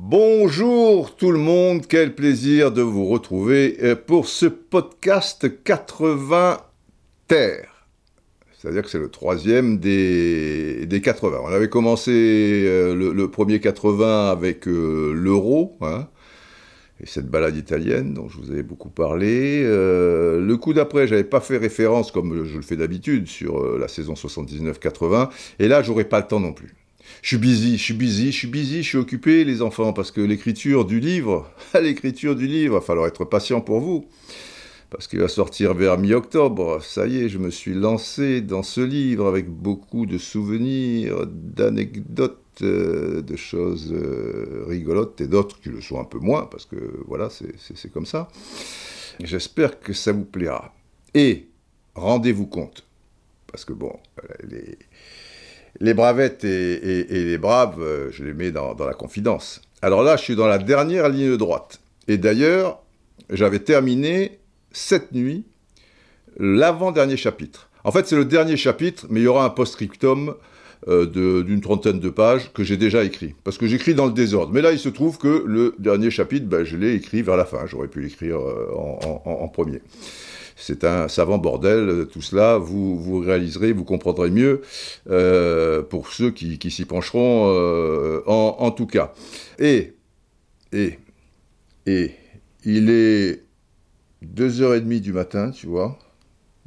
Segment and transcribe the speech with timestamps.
[0.00, 6.58] Bonjour tout le monde, quel plaisir de vous retrouver euh, pour ce podcast 80
[7.28, 7.86] terres.
[8.58, 11.38] C'est-à-dire que c'est le troisième des, des 80.
[11.44, 12.10] On avait commencé
[12.66, 16.08] euh, le, le premier 80 avec euh, l'euro, hein,
[17.00, 19.62] et cette balade italienne dont je vous avais beaucoup parlé.
[19.64, 23.78] Euh, le coup d'après, j'avais pas fait référence, comme je le fais d'habitude, sur euh,
[23.78, 26.74] la saison 79-80, et là, j'aurais pas le temps non plus.
[27.22, 30.10] Je suis busy, je suis busy, je suis busy, je suis occupé, les enfants, parce
[30.10, 31.50] que l'écriture du livre,
[31.80, 34.06] l'écriture du livre, il va falloir être patient pour vous
[34.90, 36.82] parce qu'il va sortir vers mi-octobre.
[36.82, 42.38] Ça y est, je me suis lancé dans ce livre avec beaucoup de souvenirs, d'anecdotes,
[42.62, 46.76] de choses euh, rigolotes et d'autres qui le sont un peu moins, parce que
[47.06, 48.28] voilà, c'est- comme ça.
[49.22, 50.74] J'espère que ça vous plaira.
[51.14, 51.48] Et
[51.94, 52.86] rendez-vous compte,
[53.50, 54.78] parce que bon, euh, les,
[55.80, 59.60] les bravettes et, les braves, euh, je les mets dans, dans la confidence.
[59.82, 61.80] Alors là, je suis dans la dernière ligne droite.
[62.08, 62.82] Et d'ailleurs,
[63.30, 64.38] j'avais terminé
[64.72, 65.44] cette nuit
[66.38, 67.68] l'avant-dernier chapitre.
[67.84, 70.34] En fait, c'est le dernier chapitre, mais il y aura un post-scriptum
[70.86, 73.34] euh, d'une trentaine de pages que j'ai déjà écrit.
[73.42, 74.52] Parce que j'écris dans le désordre.
[74.52, 77.44] Mais là, il se trouve que le dernier chapitre, ben, je l'ai écrit vers la
[77.44, 77.66] fin.
[77.66, 79.82] J'aurais pu l'écrire euh, en, premier.
[80.54, 82.58] C'est un savant bordel, tout cela.
[82.58, 84.62] Vous, vous réaliserez, vous comprendrez mieux
[85.10, 89.12] euh, pour ceux qui, s'y pencheront en, en tout cas.
[89.58, 89.94] Et,
[90.72, 90.98] et,
[91.86, 92.12] et,
[92.64, 93.42] il est
[94.24, 95.98] 2h30 du matin, tu vois.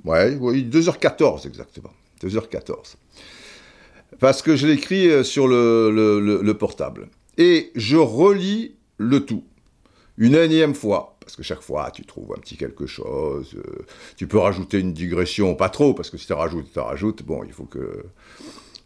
[0.03, 1.91] Ouais, oui, 2h14 exactement.
[2.21, 2.95] 2h14.
[4.22, 7.09] Parce que je l'écris euh, sur le, le- le- le portable.
[7.38, 9.44] Et je relis le tout.
[10.17, 11.17] Une énième fois.
[11.19, 13.55] Parce que chaque fois, tu trouves un petit quelque chose.
[13.55, 13.83] euh,
[14.17, 17.23] tu peux rajouter une digression, pas trop, parce que si tu rajoutes, tu rajoutes.
[17.23, 18.03] Bon, il faut que,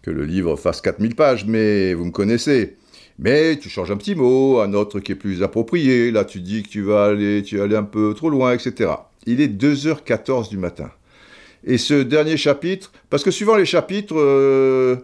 [0.02, 2.75] que le livre fasse 4000 pages, mais vous me connaissez.
[3.20, 6.11] Mais tu changes un petit mot, un autre qui est plus approprié.
[6.11, 8.92] Là, tu dis que tu vas aller, tu vas aller un peu trop loin, etc.
[9.26, 10.92] Il est 2h14 du matin.
[11.64, 14.98] Et ce dernier chapitre, parce que suivant les chapitres, euh,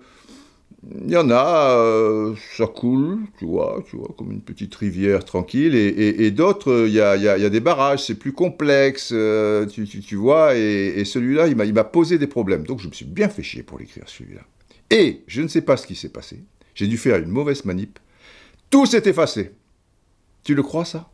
[0.89, 5.23] il y en a, euh, ça coule, tu vois, tu vois, comme une petite rivière
[5.23, 11.03] tranquille, et, d'autres, il y a, des barrages, c'est plus complexe, euh, tu, vois, et,
[11.05, 12.65] celui-là, il m'a posé des problèmes.
[12.65, 14.41] Donc je me suis bien fait chier pour l'écrire, celui-là.
[14.89, 16.43] Et je ne sais pas ce qui s'est passé.
[16.73, 17.99] J'ai dû faire une mauvaise manip.
[18.69, 19.51] Tout s'est effacé.
[20.43, 21.09] Tu le crois, ça?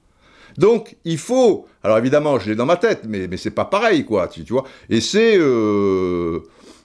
[0.57, 1.67] Donc, il faut.
[1.83, 4.63] Alors, évidemment, je l'ai dans ma tête, mais, mais c'est pas pareil, quoi, tu, vois.
[4.89, 5.37] Et c'est.
[5.37, 6.39] euh,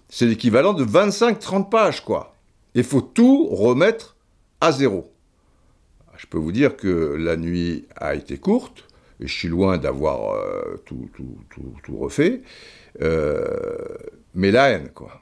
[0.09, 2.32] c'est l'équivalent de 25-30 pages, quoi.
[2.75, 4.17] Il faut tout remettre
[4.61, 5.13] à zéro.
[6.17, 8.85] Je peux vous dire que la nuit a été courte,
[9.21, 11.09] et je suis loin d'avoir euh, tout,
[11.99, 12.43] refait.
[13.01, 13.87] Euh,
[14.35, 15.21] mais la haine, quoi.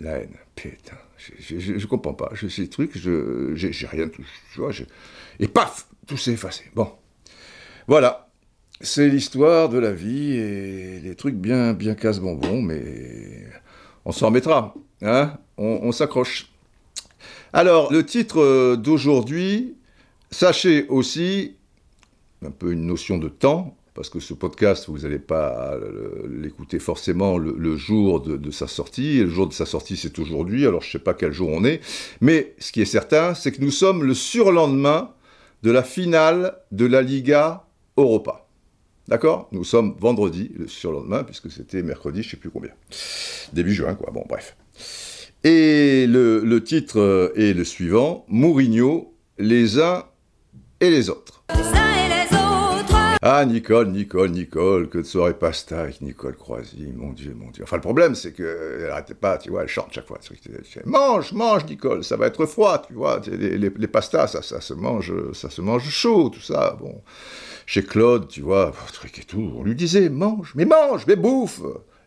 [0.00, 0.36] La haine.
[0.54, 0.96] Putain.
[1.18, 2.30] Je, je, je- comprends pas.
[2.34, 4.08] Je, ces trucs, je, j'ai, rien.
[4.08, 4.22] Tu
[4.56, 4.70] vois,
[5.38, 6.64] Et paf Tout s'est effacé.
[6.74, 6.88] Bon.
[7.86, 8.28] Voilà.
[8.80, 13.44] C'est l'histoire de la vie et les trucs bien, bien casse-bonbons, mais
[14.04, 14.74] on s'en remettra.
[15.02, 16.51] Hein on s'accroche.
[17.52, 19.76] Alors, le titre euh, d'aujourd'hui,
[20.30, 21.56] sachez aussi,
[22.44, 25.76] un peu une notion de temps, parce que ce podcast, vous n'allez pas
[26.26, 29.98] l'écouter forcément le, le jour de, de sa sortie, et le jour de sa sortie
[29.98, 31.82] c'est aujourd'hui, alors je ne sais pas quel jour on est,
[32.22, 35.10] mais ce qui est certain, c'est que nous sommes le surlendemain
[35.62, 37.66] de la finale de la Liga
[37.98, 38.46] Europa.
[39.08, 39.48] D'accord?
[39.52, 42.72] Nous sommes vendredi, le surlendemain, puisque c'était mercredi, je ne sais plus combien.
[43.52, 44.10] Début juin, quoi.
[44.10, 44.56] Bon, bref.
[45.44, 50.04] Et le, le titre euh, est le suivant Mourinho, les uns
[50.80, 51.42] et les autres.
[51.52, 52.96] Les uns et les autres.
[53.20, 57.64] Ah, Nicole, Nicole, Nicole, que de soirée pasta avec Nicole Croisy, mon Dieu, mon Dieu.
[57.64, 60.20] Enfin, le problème, c'est qu'elle n'arrêtait pas, tu vois, elle chante chaque fois.
[60.84, 63.20] Mange, mange, Nicole, ça va être froid, tu vois.
[63.26, 66.76] Les, les, les pastas, ça, ça, se mange, ça se mange chaud, tout ça.
[66.80, 67.02] Bon,
[67.66, 71.62] chez Claude, tu vois, truc et tout, on lui disait, mange, mais mange, mais bouffe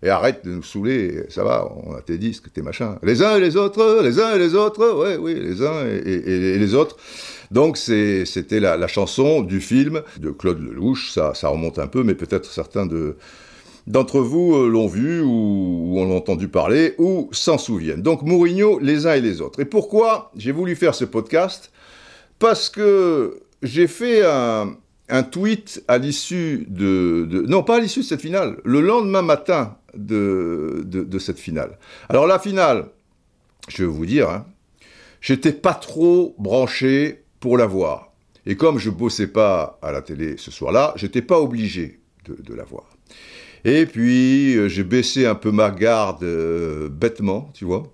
[0.06, 2.98] et arrête de nous saouler, ça va, on a tes disques, tes machins.
[3.02, 6.58] Les uns et les autres, les uns et les autres, ouais, oui, les uns et,
[6.60, 6.96] les autres.
[7.50, 12.52] Donc c'était la, chanson du film de Claude Lelouch, ça, remonte un peu, mais peut-être
[12.52, 13.16] certains de
[13.88, 18.02] d'entre vous euh, l'ont vu ou, ou ont entendu parler ou s'en souviennent.
[18.02, 19.60] Donc Mourinho, les uns et les autres.
[19.60, 21.72] Et pourquoi j'ai voulu faire ce podcast?
[22.40, 24.76] Parce que j'ai fait un,
[25.32, 31.18] tweet à l'issue de, Non, pas à l'issue de cette finale, le lendemain matin de,
[31.20, 31.78] cette finale.
[32.10, 32.90] Alors la finale,
[33.68, 34.46] je vais vous dire, hein,
[35.22, 38.14] j'étais pas trop branché pour la voir.
[38.46, 42.54] Et comme je bossais pas à la télé ce soir-là, j'étais pas obligé de, de
[42.54, 42.86] la voir.
[43.64, 47.92] Et puis, euh, j'ai baissé un peu ma garde euh, bêtement, tu vois.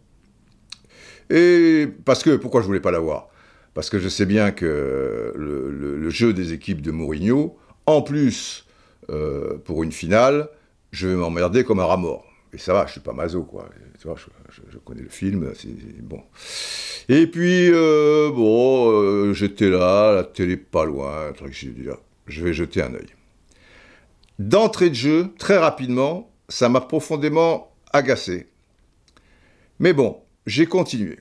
[1.30, 3.30] Et parce que, pourquoi je voulais pas l'avoir
[3.74, 8.65] Parce que je sais bien que le jeu des équipes de Mourinho, en plus,
[9.09, 10.47] euh, pour une finale,
[10.91, 12.25] je vais m'emmerder comme un rat mort.
[12.53, 13.69] Et ça va, je suis pas maso, quoi.
[13.99, 16.21] Tu vois, je, connais le film, c'est bon.
[17.07, 21.88] Et puis, euh, bon, euh, j'étais là, la télé pas loin, un truc, j'ai dit,
[22.27, 23.07] je vais jeter un œil.
[24.39, 28.47] D'entrée de jeu, très rapidement, ça m'a profondément agacé.
[29.79, 31.19] Mais bon, j'ai continué.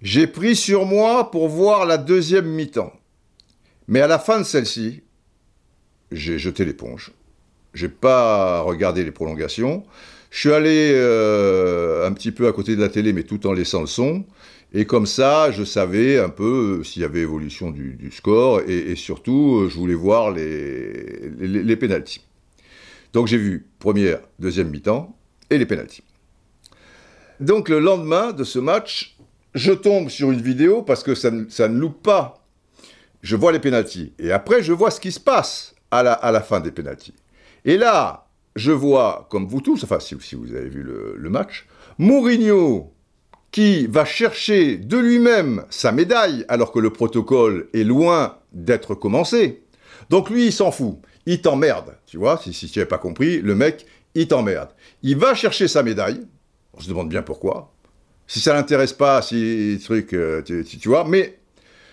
[0.00, 2.92] J'ai pris sur moi pour voir la deuxième mi-temps.
[3.88, 5.02] Mais à la fin de celle-ci,
[6.10, 7.12] j'ai jeté l'éponge.
[7.74, 9.84] J'ai pas regardé les prolongations.
[10.30, 13.52] Je suis allé euh, un petit peu à côté de la télé, mais tout en
[13.52, 14.24] laissant le son.
[14.74, 18.62] Et comme ça, je savais un peu euh, s'il y avait évolution du, score.
[18.66, 22.22] Et, surtout, euh, je voulais voir les, les, les pénaltys.
[23.12, 25.14] Donc j'ai vu première, deuxième mi-temps
[25.50, 26.02] et les pénaltys.
[27.40, 29.16] Donc le lendemain de ce match,
[29.54, 32.46] je tombe sur une vidéo parce que ça, ne- ça ne loupe pas.
[33.20, 34.14] Je vois les pénaltys.
[34.18, 37.14] Et après, je vois ce qui se passe à la, à la fin des pénaltys.
[37.64, 41.66] Et là, je vois, comme vous tous, enfin si, vous avez vu le, match,
[41.98, 42.92] Mourinho
[43.50, 49.62] qui va chercher de lui-même sa médaille alors que le protocole est loin d'être commencé.
[50.10, 50.96] Donc lui, il s'en fout.
[51.26, 51.96] Il t'emmerde.
[52.06, 54.70] Tu vois, si, tu n'avais pas compris, le mec, il t'emmerde.
[55.02, 56.22] Il va chercher sa médaille.
[56.74, 57.72] On se demande bien pourquoi.
[58.26, 61.38] Si ça l'intéresse pas, si truc, euh, tu, vois, mais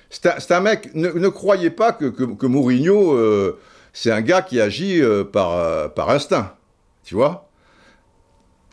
[0.09, 3.59] c'est un, mec, ne, croyez pas que Mourinho, euh,
[3.93, 6.55] c'est un gars qui agit euh, par, euh, par instinct.
[7.03, 7.49] Tu vois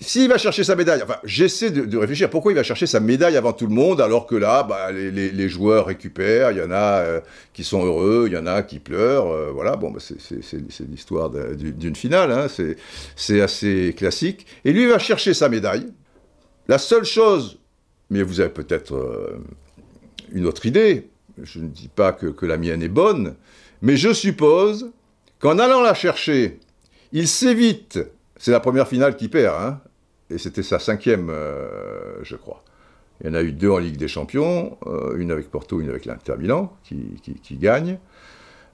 [0.01, 3.37] S'il va chercher sa médaille, enfin, j'essaie de, réfléchir, pourquoi il va chercher sa médaille
[3.37, 6.71] avant tout le monde, alors que là, bah, les, les- joueurs récupèrent, il y en
[6.71, 7.21] a euh,
[7.55, 11.97] qui sont heureux, il y en a qui pleurent, voilà, bon, bah, c'est- l'histoire d'une
[11.97, 14.47] finale, hein, c'est- assez classique.
[14.65, 15.87] Et lui, il va chercher sa médaille.
[16.69, 17.59] La seule chose,
[18.11, 19.39] mais vous avez peut-être
[20.33, 21.09] une autre idée,
[21.43, 23.35] je ne dis pas que, que la mienne est bonne,
[23.83, 24.91] mais je suppose
[25.41, 26.59] qu'en allant la chercher,
[27.13, 27.99] il s'évite,
[28.37, 29.81] c'est la première finale qu'il perd, hein,
[30.31, 32.63] et c'était sa cinquième, euh, je crois.
[33.21, 35.89] Il y en a eu deux en Ligue des Champions, euh, une avec Porto, une
[35.89, 37.99] avec l'Inter Milan, qui, qui, qui gagne.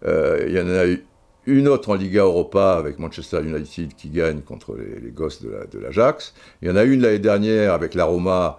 [0.05, 1.05] Euh, il y en a eu
[1.47, 5.67] une autre en Liga Europa avec Manchester United qui gagne contre les, gosses de la-
[5.67, 6.35] de l'Ajax.
[6.61, 8.59] il y en a une l'année dernière avec la Roma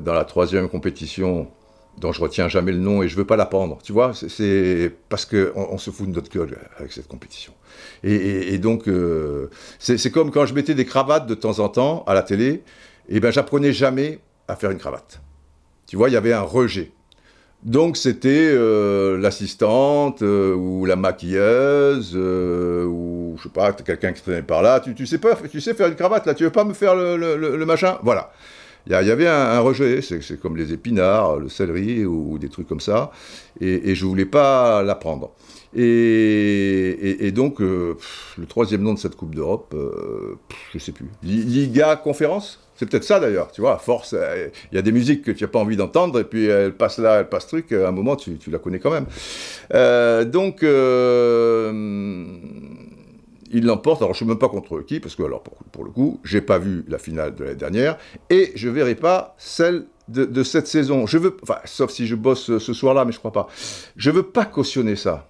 [0.00, 1.48] dans la troisième compétition
[1.98, 3.78] dont je retiens jamais le nom et je veux pas la prendre.
[3.82, 7.52] Tu vois, c'est- parce que on, on se fout de notre gueule avec cette compétition.
[8.02, 9.48] Et, donc, euh,
[9.78, 12.62] c'est comme quand je mettais des cravates de temps en temps à la télé,
[13.08, 15.20] et ben j'apprenais jamais à faire une cravate.
[15.86, 16.92] Tu vois, il y avait un rejet.
[17.64, 24.42] Donc c'était euh, l'assistante euh, ou la maquilleuse ou je sais pas quelqu'un qui traînait
[24.42, 24.78] par là.
[24.78, 26.34] Tu, sais pas, tu sais faire une cravate là.
[26.34, 27.98] Tu veux pas me faire le machin?
[28.02, 28.30] Voilà.
[28.88, 30.00] Il y, avait un, rejet.
[30.00, 33.10] C'est comme les épinards, le céleri ou, des trucs comme ça.
[33.60, 35.32] Et, et je voulais pas l'apprendre.
[35.76, 37.96] Et, et, donc euh,
[38.38, 40.38] le troisième nom de cette Coupe d'Europe, euh,
[40.72, 41.06] je sais plus.
[41.22, 42.60] Li- Liga conférence?
[42.74, 45.32] C'est peut-être ça d'ailleurs, tu vois, à force, euh, il y a des musiques que
[45.32, 47.92] tu n'as pas envie d'entendre, et puis elle passe là, elle passe truc, à un
[47.92, 49.06] moment tu, la connais quand même.
[49.74, 50.62] Euh, donc,
[53.50, 55.84] il l'emporte, alors je ne sais même pas contre qui, parce que alors pour, pour
[55.84, 57.98] le coup, j'ai pas vu la finale de l'année dernière,
[58.30, 61.06] et je verrai pas celle de, de cette saison.
[61.06, 63.48] Je veux, sauf si je bosse ce soir-là, mais je crois pas.
[63.96, 65.28] Je veux pas cautionner ça.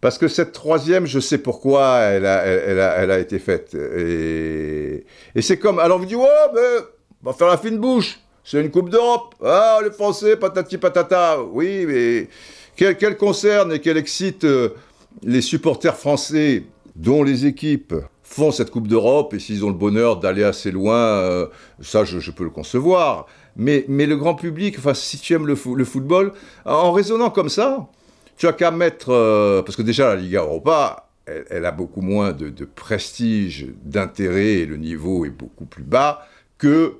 [0.00, 3.74] Parce que cette troisième, je sais pourquoi elle a, elle, a, elle a été faite.
[3.74, 6.84] Et, et c'est comme, alors vous dites, oh, mais
[7.22, 8.20] on va faire la fine bouche.
[8.44, 9.34] C'est une Coupe d'Europe.
[9.42, 11.42] Ah, les Français, patati patata.
[11.42, 12.28] Oui, mais
[12.76, 14.74] qu'elle qu'elle concerne et qu'elle excite euh,
[15.22, 16.64] les supporters français
[16.96, 20.96] dont les équipes font cette Coupe d'Europe et s'ils ont le bonheur d'aller assez loin,
[20.96, 21.46] euh,
[21.80, 23.26] ça je, peux le concevoir.
[23.56, 26.32] Mais, le grand public, enfin, si tu aimes le, fo- le football,
[26.64, 27.86] en raisonnant comme ça,
[28.36, 29.10] tu as qu'à mettre.
[29.10, 33.66] euh, parce que déjà, la Liga Europa, elle, elle a beaucoup moins de, de prestige,
[33.84, 36.26] d'intérêt, et le niveau est beaucoup plus bas
[36.58, 36.96] que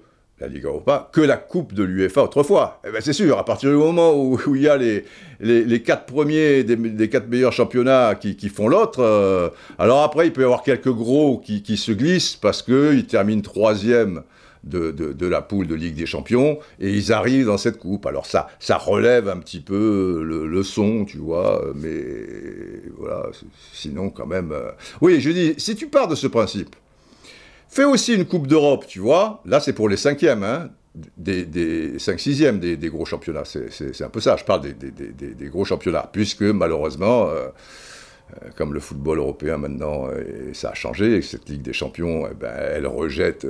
[0.47, 2.81] Liga Europa, que la Coupe de l'UEFA autrefois.
[2.87, 6.65] Eh ben, c'est sûr, à partir du moment où, il y a les, quatre premiers
[6.65, 9.49] des, quatre meilleurs championnats qui, font l'autre, euh,
[9.79, 14.23] alors après, il peut y avoir quelques gros qui, se glissent parce qu'ils terminent troisième
[14.65, 18.07] de, la poule de Ligue des Champions et ils arrivent dans cette coupe.
[18.07, 22.01] Alors ça, ça relève un petit peu le, son, tu vois, mais
[22.97, 23.27] voilà,
[23.73, 24.53] sinon quand même.
[24.53, 24.71] euh,
[25.01, 26.75] Oui, je dis, si tu pars de ce principe,
[27.75, 30.71] fais aussi une Coupe d'Europe, tu vois, là c'est pour les cinquièmes, hein,
[31.17, 35.65] des, des 5-6e des, des gros championnats, c'est un peu ça, je parle des, gros
[35.65, 37.29] championnats, puisque malheureusement.
[37.29, 37.49] euh,
[38.43, 42.27] euh, comme le football européen maintenant, euh, ça a changé, et cette Ligue des Champions,
[42.31, 43.47] eh ben, elle rejette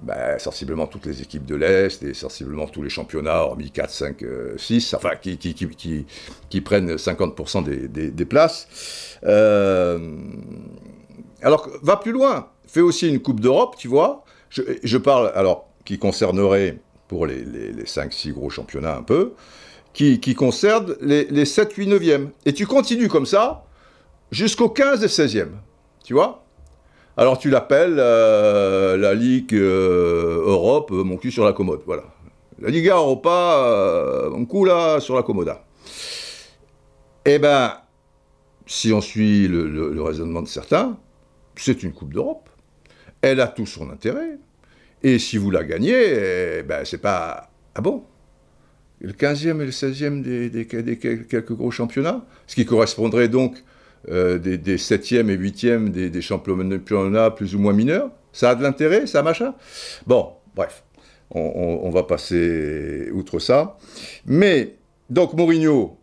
[0.00, 4.24] ben, sensiblement toutes les équipes de l'Est et sensiblement tous les championnats, hormis 4, 5,
[4.56, 8.68] 6, enfin, qui, prennent 50% des, places.
[11.42, 14.24] Alors, va plus loin, fais aussi une Coupe d'Europe, tu vois.
[14.50, 19.32] Je, parle, alors, qui concernerait, pour les, les, les 5-6 gros championnats un peu,
[19.92, 22.28] qui, qui concerne les, les 7, 8, 9e.
[22.44, 23.64] Et tu continues comme ça,
[24.30, 25.48] jusqu'au 15 et 16e.
[26.04, 26.44] Tu vois
[27.16, 31.80] Alors tu l'appelles euh, la Ligue euh, Europe, euh, mon cul sur la commode.
[31.86, 32.04] Voilà.
[32.58, 35.64] La Liga Europa, euh, mon cul là sur la commoda.
[37.24, 37.72] Eh ben,
[38.66, 40.96] si on suit le raisonnement de certains,
[41.56, 42.48] c'est une Coupe d'Europe.
[43.26, 44.38] Elle a tout son intérêt.
[45.02, 47.50] Et si vous la gagnez, eh ben, c'est pas.
[47.74, 48.04] Ah bon?
[49.00, 53.62] Le 15e et le 16e des, quelques gros championnats Ce qui correspondrait donc
[54.08, 58.10] euh, des, des 7e et 8e des, championnats plus ou moins mineurs.
[58.32, 59.54] Ça a de l'intérêt, ça machin?
[60.06, 60.84] Bon, bref,
[61.32, 63.76] on, va passer outre ça.
[64.24, 64.76] Mais,
[65.10, 65.98] donc Mourinho,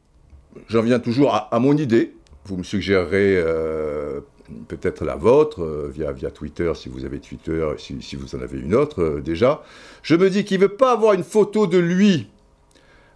[0.67, 2.13] j'en viens toujours à, à mon idée.
[2.45, 4.19] Vous me suggérerez euh,
[4.67, 8.59] peut-être la vôtre euh, via, via Twitter, si vous avez Twitter, si, vous en avez
[8.59, 9.63] une autre euh, déjà.
[10.01, 12.27] Je me dis qu'il ne veut pas avoir une photo de lui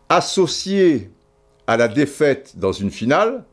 [0.10, 1.10] associée
[1.68, 3.44] à la défaite dans une finale,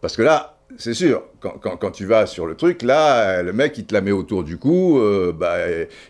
[0.00, 3.78] parce que là, c'est sûr, quand, quand- tu vas sur le truc, là, le mec,
[3.78, 5.56] il te la met autour du cou, euh, bah,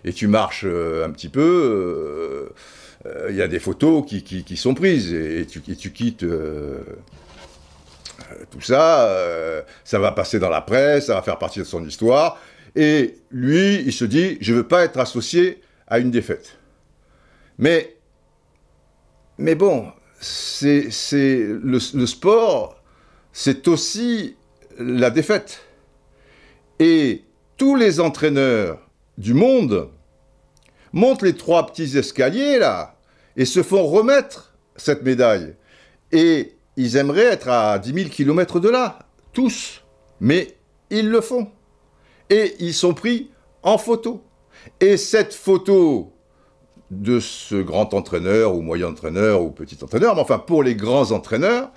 [0.04, 2.48] et, tu marches un petit peu,
[3.28, 5.14] il y a des photos qui, qui- sont prises,
[5.48, 6.24] tu, et tu quittes
[8.50, 11.84] tout ça, euh, ça va passer dans la presse, ça va faire partie de son
[11.84, 12.38] histoire,
[12.74, 16.58] et lui, il se dit, je veux pas être associé à une défaite.
[17.58, 17.96] Mais,
[19.38, 22.82] mais bon, c'est, c'est le, le sport,
[23.32, 24.36] c'est aussi
[24.78, 25.60] la défaite.
[26.78, 27.24] Et
[27.56, 28.78] tous les entraîneurs
[29.16, 29.88] du monde
[30.92, 32.96] montent les trois petits escaliers là
[33.36, 35.54] et se font remettre cette médaille.
[36.12, 38.98] Et ils aimeraient être à 10 000 kilomètres de là,
[39.32, 39.82] tous.
[40.20, 40.56] Mais
[40.90, 41.48] ils le font.
[42.30, 43.30] Et ils sont pris
[43.62, 44.22] en photo.
[44.80, 46.12] Et cette photo
[46.90, 51.10] de ce grand entraîneur ou moyen entraîneur ou petit entraîneur, mais enfin pour les grands
[51.10, 51.70] entraîneurs,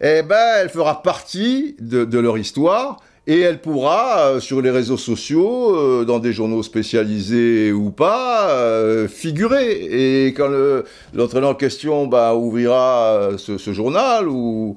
[0.00, 2.96] eh ben, elle fera partie de leur histoire
[3.30, 8.50] et elle pourra, euh, sur les réseaux sociaux, euh, dans des journaux spécialisés ou pas,
[8.50, 10.24] euh, figurer.
[10.24, 10.84] Et quand le-
[11.14, 14.74] l'entraîneur en question bah, ouvrira ce, journal ou,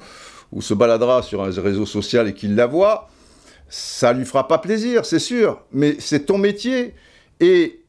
[0.59, 3.09] se baladera sur un réseau social et qu'il la voit,
[3.69, 5.63] ça lui fera pas plaisir, c'est sûr.
[5.71, 6.93] Mais c'est ton métier
[7.39, 7.79] et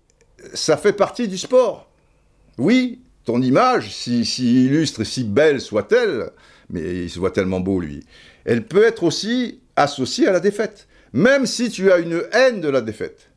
[0.54, 1.90] ça fait partie du sport.
[2.56, 4.22] Oui, ton image, si
[4.64, 6.30] illustre et si belle soit-elle,
[6.70, 8.00] mais il se voit tellement beau lui,
[8.46, 12.68] elle peut être aussi associée à la défaite, même si tu as une haine de
[12.68, 13.30] la défaite.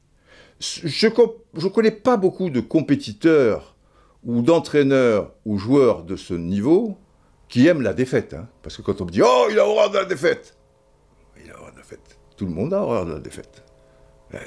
[0.60, 3.76] Je ne connais pas beaucoup de compétiteurs
[4.24, 6.98] ou d'entraîneurs ou joueurs de ce niveau
[7.48, 8.34] qui aiment la défaite.
[8.34, 8.48] hein.
[8.64, 10.58] Parce que quand on me dit «Oh, il a horreur de la défaite!»
[11.46, 12.18] Il a horreur de la défaite.
[12.36, 13.64] Tout le monde a horreur de la défaite.
[14.34, 14.38] Eh,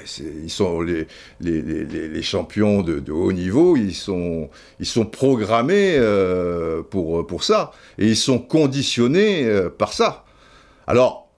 [0.43, 1.07] Ils sont les,
[1.39, 7.25] les- les- les champions de, de haut niveau, ils sont, ils sont programmés euh, pour,
[7.25, 10.25] pour ça, et ils sont conditionnés euh, par ça.
[10.85, 11.30] Alors,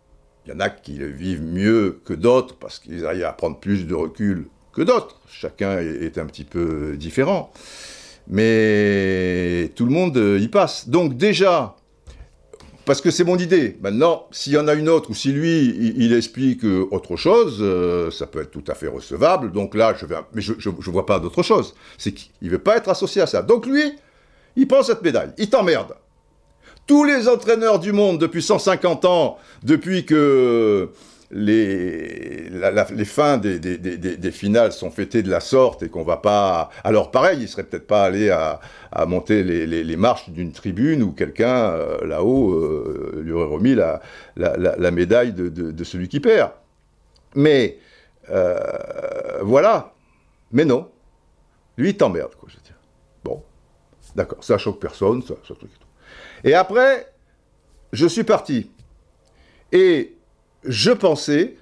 [0.45, 3.87] il y en a qui vivent mieux que d'autres, parce qu'ils arrivent à prendre plus
[3.87, 5.19] de recul que d'autres.
[5.29, 7.51] Chacun est, un petit peu différent.
[8.27, 10.89] Mais tout le monde euh, y passe.
[10.89, 11.75] Donc déjà,
[12.85, 13.77] parce que c'est mon idée.
[13.81, 17.57] Maintenant, s'il y en a une autre, ou si lui, il, explique euh, autre chose,
[17.61, 19.51] euh, ça peut être tout à fait recevable.
[19.51, 19.95] Donc là,
[20.35, 21.73] je je vois pas d'autre chose.
[21.97, 23.41] C'est qu'il veut pas être associé à ça.
[23.41, 23.93] Donc lui,
[24.55, 25.31] il prend cette médaille.
[25.37, 25.95] Il t'emmerde.
[26.85, 30.89] Tous les entraîneurs du monde depuis 150 ans, depuis que
[31.33, 36.69] les, fins des, finales sont fêtées de la sorte et qu'on va pas...
[36.83, 38.59] Alors pareil, il serait peut-être pas allé à,
[39.07, 45.33] monter les, marches d'une tribune où quelqu'un euh, là-haut euh, lui aurait remis la, médaille
[45.33, 46.51] de, celui qui perd.
[47.35, 47.79] Mais
[48.29, 49.93] euh, voilà.
[50.51, 50.89] Mais non.
[51.77, 52.77] Lui, il t'emmerde, quoi, je veux dire.
[53.23, 53.41] Bon.
[54.15, 55.33] D'accord, ça choque personne, ça,
[56.43, 57.11] et après,
[57.91, 58.69] je suis parti.
[59.71, 60.15] Et
[60.65, 61.55] je pensais,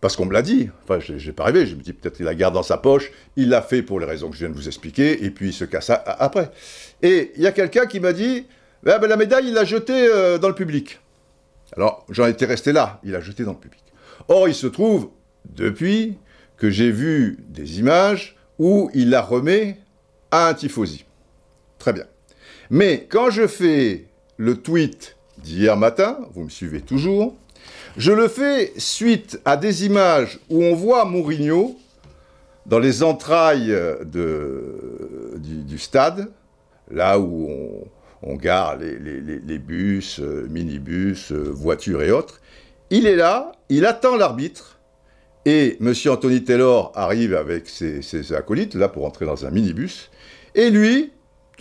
[0.00, 2.24] parce qu'on me l'a dit, enfin, je n'ai pas rêvé, je me dis peut-être qu'il
[2.26, 4.54] la garde dans sa poche, il l'a fait pour les raisons que je viens de
[4.54, 6.50] vous expliquer, et puis il se casse a- après.
[7.02, 8.46] Et il y a quelqu'un qui m'a dit,
[8.86, 11.00] Ah ben, la médaille, il l'a jetée euh, dans le public.
[11.76, 13.80] Alors, j'en étais resté là, il l'a jetée dans le public.
[14.28, 15.10] Or, il se trouve,
[15.46, 16.18] depuis,
[16.58, 19.78] que j'ai vu des images où il la remet
[20.30, 21.04] à un tifosi.
[21.78, 22.04] Très bien.
[22.72, 24.06] Mais quand je fais
[24.38, 27.36] le tweet d'hier matin, vous me suivez toujours,
[27.98, 31.76] Je le fais suite à des images où on voit Mourinho
[32.64, 33.76] dans les entrailles
[34.06, 36.32] du, stade,
[36.90, 37.46] là où
[38.22, 42.40] on, gare les, bus, minibus, voitures et autres.
[42.88, 44.78] Il est là, il attend l'arbitre,
[45.44, 45.92] et M.
[46.06, 50.10] Anthony Taylor arrive avec ses acolytes, là pour entrer dans un minibus,
[50.54, 51.12] et lui,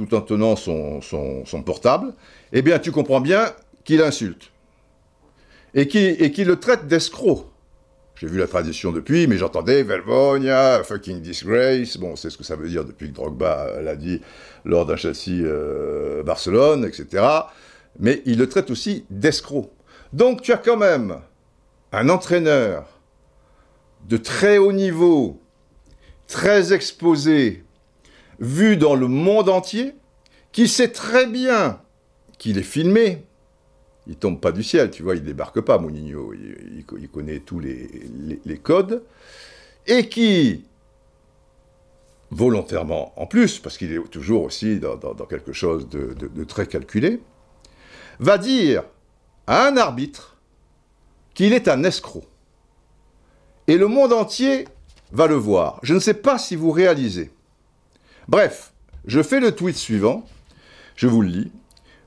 [0.05, 2.13] tout en tenant son, portable,
[2.53, 3.51] eh bien tu comprends bien
[3.83, 4.51] qu'il insulte,
[5.73, 7.47] et qu'il et qu'il le traite d'escroc.
[8.15, 11.97] J'ai vu la tradition depuis, mais j'entendais Velvonia, fucking disgrace.
[11.97, 14.21] Bon, c'est ce que ça veut dire depuis que Drogba l'a dit
[14.63, 17.25] lors d'un châssis euh, Barcelone, etc.
[17.99, 19.71] Mais il le traite aussi d'escroc.
[20.13, 21.17] Donc tu as quand même
[21.91, 22.85] un entraîneur
[24.07, 25.41] de très haut niveau,
[26.27, 27.63] très exposé,
[28.39, 29.93] vu dans le monde entier,
[30.51, 31.81] qui sait très bien
[32.37, 33.23] qu'il est filmé,
[34.07, 37.07] il tombe pas du ciel, tu vois, il débarque pas, Mourinho, il, il co- il
[37.07, 39.03] connaît tous les, codes,
[39.87, 40.65] et qui,
[42.31, 44.97] volontairement en plus, parce qu'il est toujours aussi dans,
[45.29, 47.21] quelque chose de très calculé,
[48.19, 48.83] va dire
[49.47, 50.37] à un arbitre
[51.33, 52.23] qu'il est un escroc.
[53.67, 54.67] Et le monde entier
[55.11, 55.79] va le voir.
[55.83, 57.31] Je ne sais pas si vous réalisez.
[58.27, 58.73] Bref,
[59.05, 60.25] je fais le tweet suivant,
[60.95, 61.51] je vous le lis.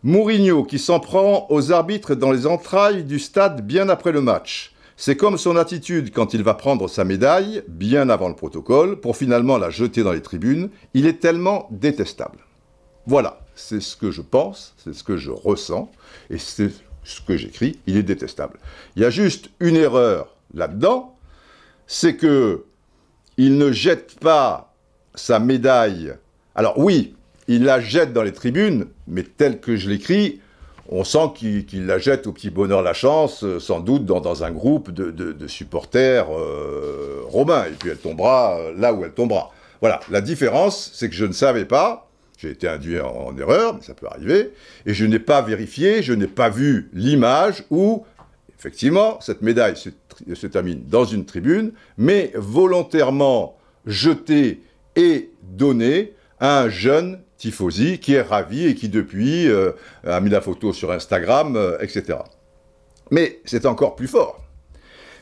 [0.02, 4.74] Mourinho qui s'en prend aux arbitres dans les entrailles du stade bien après le match.
[4.96, 9.16] C'est comme son attitude quand il va prendre sa médaille, bien avant le protocole, pour
[9.16, 10.70] finalement la jeter dans les tribunes.
[10.92, 12.38] Il est tellement détestable.
[13.06, 15.90] Voilà, c'est ce que je pense, c'est ce que je ressens,
[16.30, 16.70] et c'est
[17.02, 17.80] ce que j'écris.
[17.86, 18.58] Il est détestable.
[18.94, 21.16] Il y a juste une erreur là-dedans,
[21.86, 22.64] c'est que
[23.36, 24.73] il ne jette pas
[25.14, 26.14] sa médaille.
[26.54, 27.14] Alors oui,
[27.48, 30.40] il la jette dans les tribunes, mais tel que je l'écris,
[30.88, 34.50] on sent qu'il la jette au petit bonheur la chance, euh, sans doute dans, un
[34.50, 39.50] groupe de, supporters euh, romains, et puis elle tombera euh, là où elle tombera.
[39.80, 43.82] Voilà, la différence, c'est que je ne savais pas, j'ai été induit en, erreur, mais
[43.82, 44.52] ça peut arriver,
[44.86, 48.04] et je n'ai pas vérifié, je n'ai pas vu l'image où,
[48.58, 54.60] effectivement, cette médaille se termine dans une tribune, mais volontairement jetée
[54.96, 59.72] et donnée à un jeune tifosi qui est ravi et qui depuis euh,
[60.06, 62.18] a mis la photo sur Instagram, euh, etc.
[63.10, 64.42] Mais c'est encore plus fort.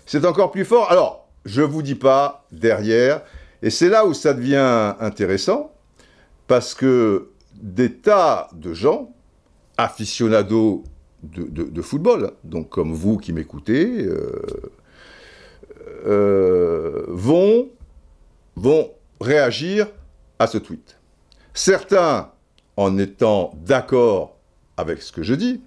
[0.07, 0.91] C'est encore plus fort.
[0.91, 3.23] Alors, je vous dis pas derrière,
[3.63, 5.73] et c'est là où ça devient intéressant,
[6.47, 9.13] parce que des tas de gens,
[9.77, 10.85] aficionados
[11.23, 14.07] de, football, donc comme vous qui m'écoutez,
[16.05, 17.69] euh, vont,
[18.57, 18.91] vont
[19.23, 19.89] réagir
[20.39, 20.99] à ce tweet.
[21.55, 22.31] Certains
[22.77, 24.37] en étant d'accord
[24.77, 25.61] avec ce que je dis,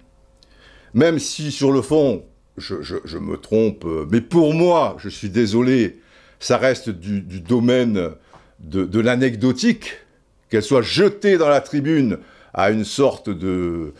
[0.94, 2.24] même si sur le fond,
[2.56, 6.00] je, me trompe, mais pour moi, je suis désolé,
[6.40, 8.12] ça reste du, domaine
[8.60, 9.92] de, l'anecdotique,
[10.48, 12.18] qu'elle soit jetée dans la tribune
[12.54, 13.92] à une sorte de,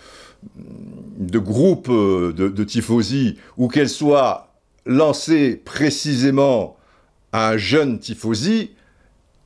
[1.35, 4.55] groupe de, de tifosi, ou qu'elle soit
[4.87, 6.77] lancée précisément
[7.33, 8.71] à un jeune tifosi,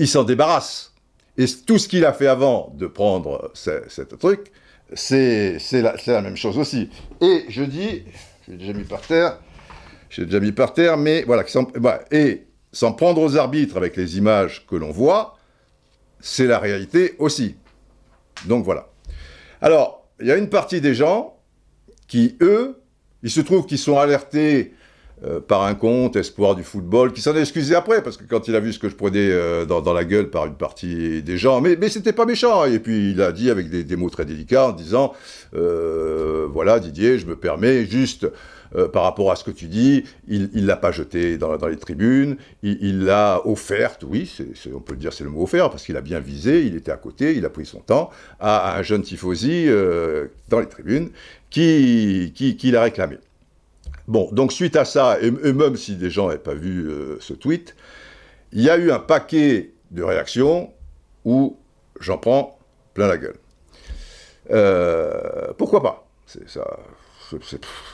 [0.01, 0.95] il s'en débarrasse.
[1.37, 4.51] Et tout ce qu'il a fait avant de prendre ce, cet truc,
[4.95, 6.91] c'est la, la même chose aussi.
[7.21, 8.03] Et je dis,
[8.49, 9.39] j'ai déjà mis par terre,
[10.09, 11.45] j'ai déjà mis par terre, mais voilà,
[12.11, 15.37] et s'en prendre aux arbitres avec les images que l'on voit,
[16.19, 17.57] c'est la réalité aussi.
[18.47, 18.89] Donc voilà.
[19.61, 21.37] Alors, il y a une partie des gens
[22.09, 22.83] qui, eux,
[23.23, 24.75] il se trouve qu'ils sont alertés
[25.23, 28.49] euh, par un compte Espoir du football, qui s'en est excusé après, parce que quand
[28.49, 31.37] il a vu ce que je prenais euh, dans, la gueule par une partie des
[31.37, 34.69] gens, mais, c'était pas méchant, et puis il a dit avec des, mots très délicats
[34.69, 35.13] en disant,
[35.55, 38.29] euh, voilà Didier, je me permets juste...
[38.93, 42.37] par rapport à ce que tu dis, il ne l'a pas jeté dans, les tribunes,
[42.63, 44.33] il l'a offerte, oui,
[44.73, 46.93] on peut le dire, c'est le mot offert, parce qu'il a bien visé, il était
[46.93, 49.67] à côté, il a pris son temps, à, un jeune tifosi
[50.49, 51.11] dans les tribunes
[51.51, 53.19] qui, qui l'a réclamé.
[54.11, 57.33] Bon, donc suite à ça, et, même si des gens n'avaient pas vu euh, ce
[57.33, 57.77] tweet,
[58.51, 60.73] il y a eu un paquet de réactions
[61.25, 61.57] où
[62.01, 62.59] j'en prends
[62.93, 63.37] plein la gueule.
[64.51, 66.09] Euh, pourquoi pas?
[66.27, 66.67] Ça,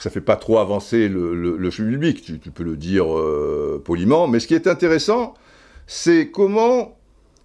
[0.01, 4.27] ça fait pas trop avancer le, le, le public, tu, peux le dire euh, poliment,
[4.27, 5.35] mais ce qui est intéressant,
[5.87, 6.97] c'est comment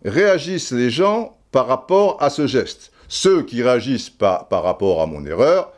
[0.06, 2.94] réagissent les gens par rapport à ce geste.
[3.10, 5.74] Ceux qui réagissent par, rapport à mon erreur,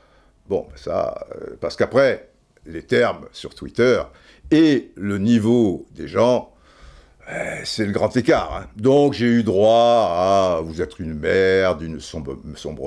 [0.48, 2.30] bon, ça, euh, parce qu'après,
[2.66, 4.02] les termes sur Twitter
[4.52, 6.50] et le niveau des gens,
[7.30, 8.52] Eh, c'est le grand écart.
[8.54, 8.66] hein.
[8.76, 10.10] Donc j'ai eu droit
[10.58, 12.36] à vous êtes une merde, une sombre,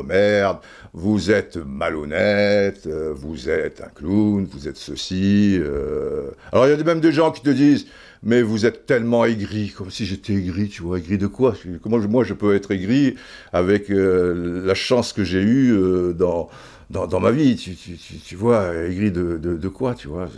[0.05, 0.59] merde,
[0.93, 5.57] vous êtes malhonnête, euh, vous êtes un clown, vous êtes ceci.
[5.59, 6.31] euh.
[6.53, 7.87] Alors il y a même des gens qui te disent
[8.23, 11.55] mais vous êtes tellement aigri, comme si j'étais aigri, tu vois, aigri de quoi?
[11.83, 13.15] Comment moi je peux être aigri
[13.55, 16.49] avec euh, la chance que j'ai eue dans,
[16.91, 20.29] dans, ma vie, tu, vois, aigri de, quoi, tu vois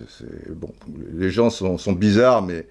[0.51, 0.73] bon,
[1.15, 2.67] Les gens sont, bizarres, mais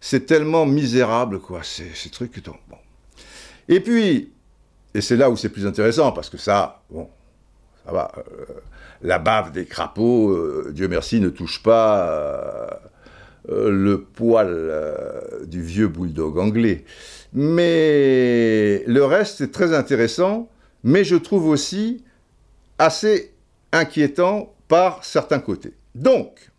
[0.00, 2.42] c'est tellement misérable, quoi, ces, trucs.
[2.42, 2.54] bon.
[3.68, 4.32] Et puis,
[4.94, 7.08] et c'est là où c'est plus intéressant, parce que ça, bon,
[7.84, 8.44] ça va, euh,
[9.02, 12.80] la bave des crapauds, euh, Dieu merci, ne touche pas
[13.50, 14.72] euh, le poil
[15.46, 16.84] du vieux bulldog anglais.
[17.34, 20.48] Mais le reste est très intéressant,
[20.82, 22.02] mais je trouve aussi
[22.78, 23.32] assez
[23.72, 25.72] inquiétant par certains côtés.
[25.94, 26.50] Donc,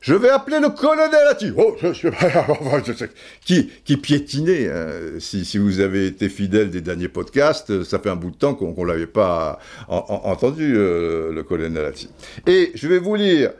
[0.00, 3.10] je vais appeler le colonel Atti, oh, sais-
[3.44, 4.68] qui, qui piétinait.
[4.68, 4.90] hein.
[5.18, 8.54] Si, si vous avez été fidèle des derniers podcasts, ça fait un bout de temps
[8.54, 12.08] qu'on ne l'avait pas en- en- entendu, euh, le colonel Atti.
[12.46, 13.52] Et je vais vous lire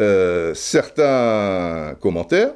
[0.00, 2.52] euh, certains commentaires,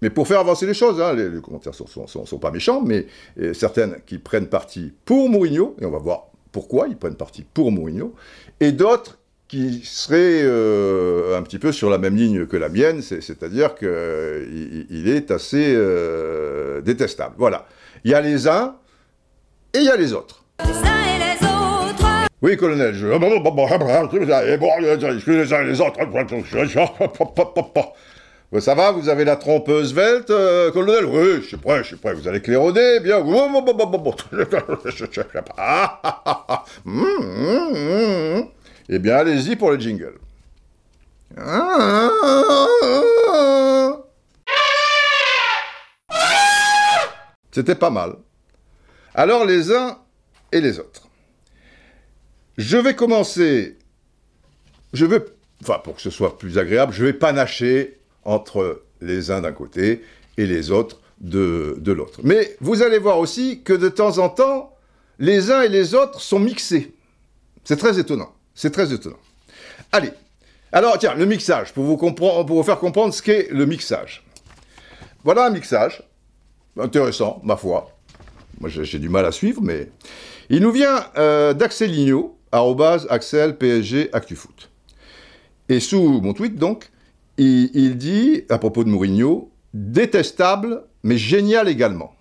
[0.00, 3.06] mais pour faire avancer les choses, hein, les, commentaires sont, sont, sont- pas méchants, mais
[3.40, 6.27] euh, certaines qui prennent parti pour Mourinho, et on va voir
[6.58, 8.16] pourquoi ils prennent parti pour Mourinho,
[8.58, 13.00] et d'autres qui seraient euh, un petit peu sur la même ligne que la mienne,
[13.00, 17.36] c'est- c'est-à-dire qu'il il est assez euh, détestable.
[17.38, 17.64] Voilà.
[18.02, 18.74] Il y a les uns
[19.72, 20.42] et il y a les autres.
[22.42, 23.06] Oui, colonel, je...
[28.50, 31.04] Bon, Ça va, vous avez la trompeuse velte, euh, colonel?
[31.04, 32.14] Oui, je suis prêt, je suis prêt.
[32.14, 33.22] Vous allez claironner, bien.
[38.88, 40.14] Eh bien, allez-y pour le jingle.
[47.52, 48.14] C'était pas mal.
[49.14, 49.98] Alors, les uns
[50.52, 51.08] et les autres.
[52.56, 53.76] Je vais commencer.
[54.94, 55.22] Je vais.
[55.62, 57.97] Enfin, pour que ce soit plus agréable, je vais panacher
[58.28, 60.02] entre les uns d'un côté
[60.36, 62.20] et les autres de, de l'autre.
[62.22, 64.76] Mais vous allez voir aussi que de temps en temps,
[65.18, 66.94] les uns et les autres sont mixés.
[67.64, 68.32] C'est très étonnant.
[68.54, 69.18] C'est très étonnant.
[69.92, 70.10] Allez.
[70.70, 74.22] Alors, tiens, le mixage, pour vous, pour vous faire comprendre ce qu'est le mixage.
[75.24, 76.02] Voilà un mixage.
[76.78, 77.90] Intéressant, ma foi.
[78.60, 79.88] Moi, j'ai du mal à suivre, mais.
[80.50, 81.92] Il nous vient euh, d'Axel
[82.52, 84.70] Axel PSG ActuFoot.
[85.68, 86.90] Et sous mon tweet, donc,
[87.38, 92.14] il, dit, à propos de Mourinho, détestable, mais génial également.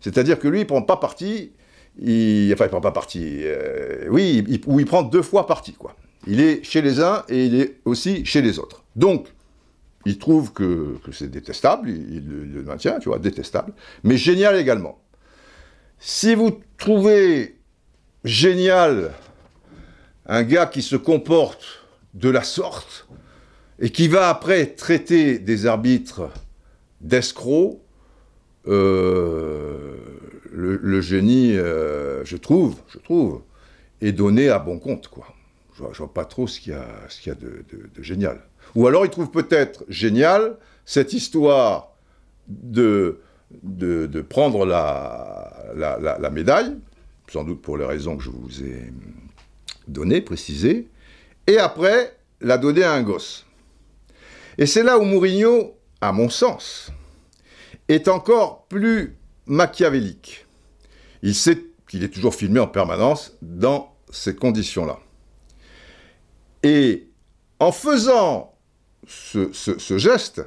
[0.00, 1.52] C'est-à-dire que lui, il prend pas parti,
[1.98, 5.94] enfin, il prend pas parti, euh, oui, il, ou il prend deux fois parti, quoi.
[6.26, 8.82] Il est chez les uns et il est aussi chez les autres.
[8.96, 9.28] Donc,
[10.06, 13.72] il trouve que, c'est détestable, il, il le maintient, tu vois, détestable,
[14.04, 14.98] mais génial également.
[15.98, 17.56] Si vous trouvez
[18.24, 19.12] génial
[20.26, 21.84] un gars qui se comporte
[22.14, 23.06] de la sorte
[23.80, 26.30] et qui va après traiter des arbitres
[27.00, 27.78] d'escrocs,
[28.66, 29.96] euh,
[30.52, 33.42] le, génie, euh, je trouve, je trouve,
[34.00, 35.26] est donné à bon compte, quoi.
[35.74, 37.64] Je vois, vois pas trop ce qu'il y a, de,
[38.00, 38.40] génial.
[38.74, 41.92] Ou alors il trouve peut-être génial cette histoire
[42.48, 43.20] de,
[44.28, 46.76] prendre la- la médaille,
[47.30, 48.92] sans doute pour les raisons que je vous ai
[49.88, 50.88] données, précisées,
[51.46, 53.45] et après la donner à un gosse.
[54.58, 56.90] Et c'est là où Mourinho, à mon sens,
[57.88, 59.16] est encore plus
[59.46, 60.46] machiavélique.
[61.22, 64.98] Il sait qu'il est toujours filmé en permanence dans ces conditions-là.
[66.62, 67.08] Et
[67.60, 68.54] en faisant
[69.06, 70.42] ce, geste,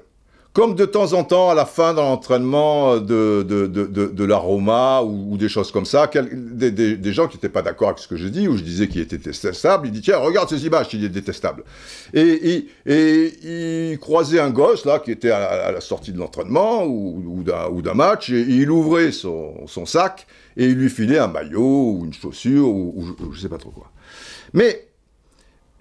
[0.52, 5.04] comme de temps en temps, à la fin dans l'entraînement de, de, de, la Roma
[5.04, 8.08] ou, des choses comme ça, des, des- des gens qui n'étaient pas d'accord avec ce
[8.08, 10.88] que je dis, ou je disais qu'il était détestable, il dit tiens, regarde ces images,
[10.94, 11.64] il est détestable.
[12.14, 16.84] Et, et, et il croisait un gosse là qui était à, la- sortie de l'entraînement
[16.84, 20.26] ou, ou d'un match, et il ouvrait son, son sac
[20.58, 23.70] et il lui filait un maillot ou une chaussure ou, je- je sais pas trop
[23.72, 23.92] quoi.
[24.54, 24.88] Mais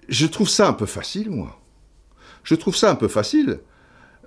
[0.07, 1.59] je trouve ça un peu facile, moi.
[2.43, 3.59] Je trouve ça un peu facile.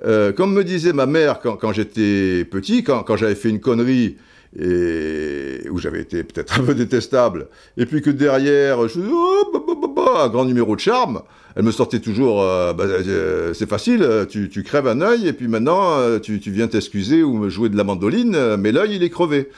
[0.04, 4.16] Euh, comme me disait ma mère quand, j'étais petit, quand, j'avais fait une connerie
[4.58, 9.88] où j'avais été peut-être un peu détestable, et puis que derrière, je oh, bah, bah,
[9.94, 11.22] bah, un grand numéro de charme,
[11.56, 16.18] elle me sortait toujours, euh, euh, c'est facile, tu, crèves un œil, et puis maintenant,
[16.20, 19.48] tu, viens t'excuser ou me jouer de la mandoline, mais l'œil, il est crevé.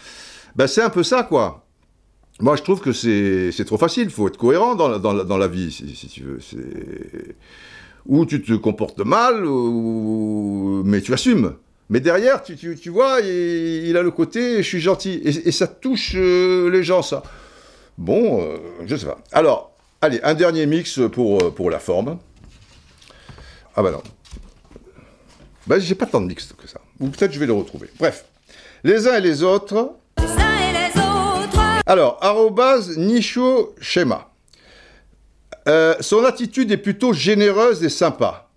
[0.56, 1.66] Ben, c'est un peu ça, quoi.
[2.40, 4.04] Moi, je trouve que c'est trop facile.
[4.04, 4.88] Il faut être cohérent dans,
[5.36, 6.38] la- vie, si, tu veux.
[8.06, 10.82] Ou tu te comportes mal, ou...
[10.84, 11.54] mais tu assumes.
[11.90, 15.20] Mais derrière, tu, tu- tu vois, il, il a le côté, je suis gentil.
[15.24, 17.22] Et, et ça touche euh, les gens, ça.
[17.98, 19.18] Bon, euh, je sais pas.
[19.32, 22.18] Alors, allez, un dernier mix pour, euh, pour la forme.
[23.76, 24.02] Ah bah non.
[25.66, 26.80] Bah, j'ai pas tant de mix que ça.
[27.00, 27.88] Ou peut-être je vais le retrouver.
[27.98, 28.24] Bref.
[28.82, 29.94] Les uns et les autres.
[30.18, 31.60] Les uns et les autres.
[31.86, 34.30] Alors, arrobase Nicho Schema.
[35.68, 38.50] Euh, son attitude est plutôt généreuse et sympa.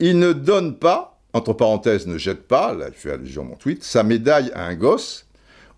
[0.00, 3.54] Il ne donne pas, entre parenthèses, ne jette pas, là je fais allusion à mon
[3.54, 5.26] tweet, sa médaille à un gosse.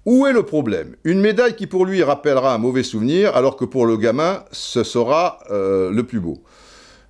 [0.06, 0.96] Où est le problème?
[1.04, 4.84] Une médaille qui pour lui rappellera un mauvais souvenir, alors que pour le gamin, ce
[4.84, 6.42] sera euh, le plus beau.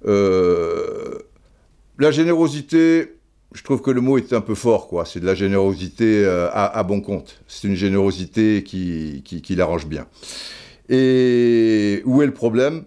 [0.07, 1.19] Euh,
[1.99, 3.17] la générosité,
[3.53, 5.05] je trouve que le mot est un peu fort, quoi.
[5.07, 7.41] C'est de la générosité à, bon compte.
[7.49, 10.07] C'est une générosité qui, qui l'arrange bien.
[10.89, 12.85] Et où est le problème?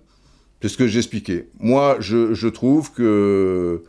[0.61, 1.47] C'est ce que j'expliquais.
[1.59, 3.83] Moi, je, trouve que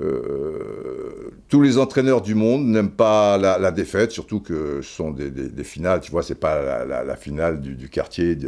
[0.00, 5.64] euh, tous les entraîneurs du monde n'aiment pas la, défaite, surtout que ce sont des,
[5.64, 8.38] finales, tu vois, c'est pas la, finale du, quartier,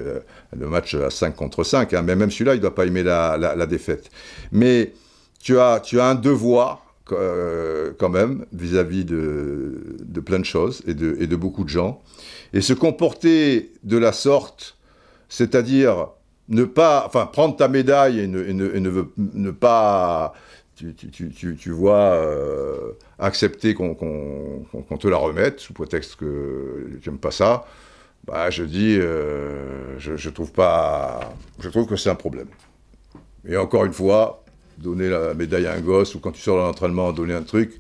[0.57, 3.67] le match à 5 contre 5, hein, mais même celui-là, il doit pas aimer la,
[3.67, 4.11] défaite.
[4.53, 4.93] Mais
[5.43, 10.95] tu as, tu as un devoir, euh, quand même, vis-à-vis de, plein de choses et
[10.95, 12.01] de beaucoup de gens.
[12.53, 14.77] Et se comporter de la sorte,
[15.29, 16.11] c'est-à-dire
[16.51, 20.35] ne pas, enfin, prendre ta médaille et ne, ne- ne, ne pas,
[20.77, 24.67] tu, tu- tu- tu- vois, euh, accepter qu'on
[24.99, 27.67] te la remette sous prétexte que tu n'aimes pas ça,
[28.27, 32.49] bah, je dis, euh, je, trouve pas, je trouve que c'est un problème.
[33.49, 34.45] Et encore une fois,
[34.79, 37.79] donner la médaille à un gosse ou quand tu sors de l'entraînement, donner un truc,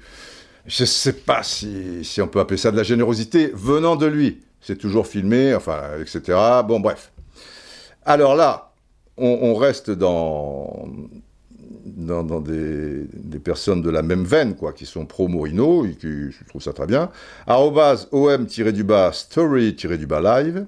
[0.66, 4.40] je sais pas si, si on peut appeler ça de la générosité venant de lui.
[4.60, 6.38] C'est toujours filmé, enfin, etc.
[6.66, 7.10] Bon, bref.
[8.04, 8.72] Alors là,
[9.16, 10.88] on, reste dans,
[11.84, 16.72] des, personnes de la même veine, quoi, qui sont pro-Morino, et qui, je trouve ça
[16.72, 17.10] très bien.
[17.46, 20.66] Arrobase om-du-bas, story-du-bas live.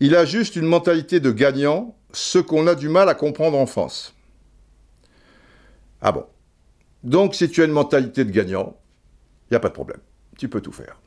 [0.00, 3.66] Il a juste une mentalité de gagnant, ce qu'on a du mal à comprendre en
[3.66, 4.14] France.
[6.02, 6.26] Ah bon.
[7.02, 8.76] Donc, si tu as une mentalité de gagnant,
[9.50, 10.00] il n'y a pas de problème.
[10.38, 10.98] Tu peux tout faire.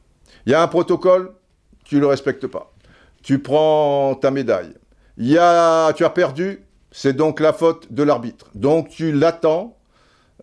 [0.46, 1.34] Il y a un protocole,
[1.84, 2.74] tu le respectes pas.
[3.22, 4.74] Tu prends ta médaille.
[5.17, 8.47] Y a, tu as perdu, c'est donc la faute de l'arbitre.
[8.53, 9.75] Donc tu l'attends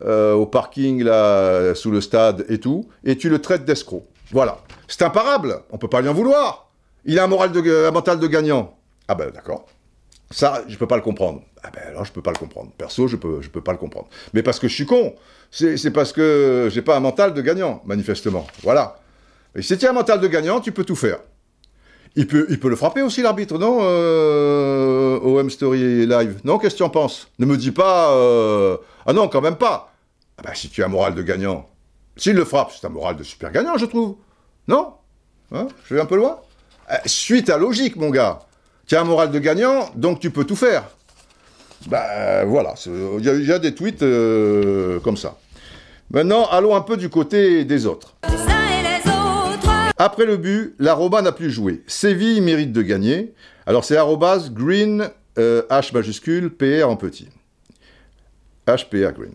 [0.03, 4.05] euh, au parking là, sous le stade et tout, et tu le traites d'escroc.
[4.33, 4.59] Voilà.
[4.89, 5.61] C'est imparable.
[5.71, 6.71] On peut pas lui en vouloir.
[7.05, 8.77] Il a un moral de, un mental de gagnant.
[9.07, 9.67] Ah ben d'accord.
[10.31, 11.43] Ça, je peux pas le comprendre.
[11.63, 12.73] Ah ben alors, je peux pas le comprendre.
[12.77, 14.09] Perso, je peux, je peux pas le comprendre.
[14.33, 15.15] Mais parce que je suis con.
[15.51, 18.47] C'est c'est parce que j'ai pas un mental de gagnant, manifestement.
[18.63, 18.97] Voilà.
[19.55, 21.21] Et si tu as un mental de gagnant, tu peux tout faire.
[22.17, 26.41] Il peut, il peut le frapper aussi, l'arbitre, non euh, OM Story Live.
[26.45, 27.29] Non, qu'est-ce que tu en penses?
[27.41, 28.13] Ne me dis pas...
[28.13, 29.93] euh, Ah non, quand même pas.
[30.39, 31.69] Ah bah, si tu as un moral de gagnant.
[32.17, 34.17] S'il le frappe, c'est un moral de super gagnant, je trouve.
[34.69, 34.93] Non?
[35.53, 35.67] Hein?
[35.87, 36.39] Je vais un peu loin?
[36.93, 38.41] Euh, Suis ta logique, mon gars.
[38.87, 40.85] Tu as un moral de gagnant, donc tu peux tout faire.
[41.89, 45.37] Bah voilà, il y, a- des tweets euh, comme ça.
[46.11, 48.15] Maintenant, allons un peu du côté des autres.
[49.97, 51.83] Après le but, la Roma n'a plus joué.
[51.87, 53.33] Séville mérite de gagner.
[53.67, 57.29] Alors c'est arrobase green, euh, H majuscule, PR en petit.
[58.67, 59.35] HPA green.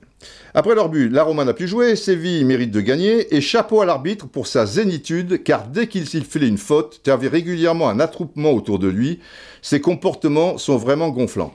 [0.54, 3.86] Après leur but, la Roma n'a plus joué, Séville mérite de gagner, et chapeau à
[3.86, 8.80] l'arbitre pour sa zénitude, car dès qu'il sifflait une faute, tu régulièrement un attroupement autour
[8.80, 9.20] de lui.
[9.62, 11.54] Ses comportements sont vraiment gonflants.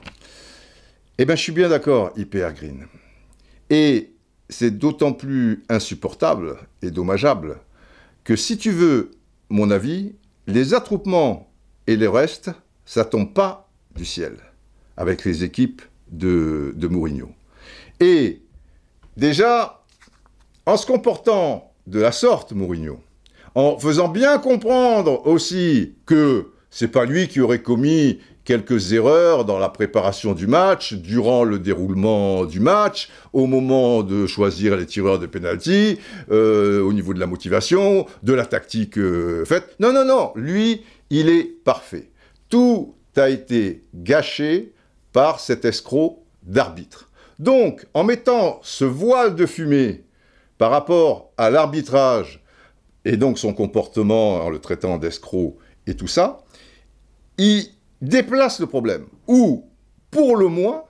[1.17, 2.87] Eh bien, je suis bien d'accord, IPR Green.
[3.69, 4.11] Et
[4.49, 7.57] c'est d'autant plus insupportable et dommageable
[8.25, 9.11] que si tu veux
[9.49, 10.15] mon avis,
[10.47, 11.49] les attroupements
[11.87, 12.51] et le reste,
[12.83, 14.37] ça tombe pas du ciel
[14.97, 17.29] avec les équipes de, de Mourinho.
[17.99, 18.41] Et
[19.15, 19.83] déjà,
[20.65, 22.99] en se comportant de la sorte, Mourinho,
[23.53, 29.57] en faisant bien comprendre aussi que c'est pas lui qui aurait commis quelques erreurs dans
[29.57, 35.19] la préparation du match, durant le déroulement du match, au moment de choisir les tireurs
[35.19, 35.99] de penalty,
[36.31, 39.75] euh, au niveau de la motivation, de la tactique euh, faite.
[39.79, 42.11] Non, non, non, lui, il est parfait.
[42.47, 44.73] Tout a été gâché
[45.11, 47.09] par cet escroc d'arbitre.
[47.39, 50.03] Donc, en mettant ce voile de fumée
[50.57, 52.43] par rapport à l'arbitrage
[53.03, 56.43] et donc son comportement en le traitant d'escroc et tout ça,
[57.37, 59.05] il déplace le problème.
[59.27, 59.69] Ou,
[60.11, 60.83] pour le moins,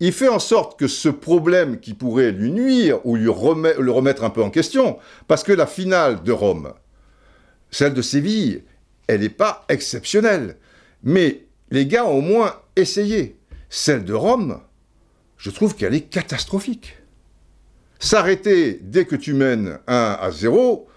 [0.00, 4.24] il fait en sorte que ce problème qui pourrait lui nuire ou lui le remettre
[4.24, 6.72] un peu en question, parce que la finale de Rome,
[7.70, 8.64] celle de Séville,
[9.06, 10.56] elle n'est pas exceptionnelle.
[11.02, 13.36] Mais les gars ont au moins essayé.
[13.68, 14.60] Celle de Rome,
[15.36, 16.96] je trouve qu'elle est catastrophique.
[17.98, 20.88] S'arrêter dès que tu mènes 1 à 0,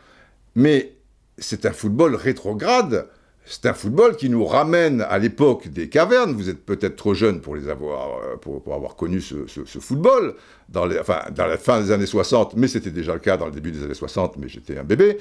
[0.56, 0.96] Mais
[1.38, 3.08] c'est un football rétrograde.
[3.46, 6.34] C'est un football qui nous ramène à l'époque des cavernes.
[6.34, 9.46] Vous êtes peut-être trop jeune pour, les avoir, euh, pour, avoir connu ce,
[9.80, 10.36] football,
[10.70, 13.52] dans, enfin, dans la fin des années 60, mais c'était déjà le cas dans le
[13.52, 15.18] début des années 60, mais j'étais un bébé,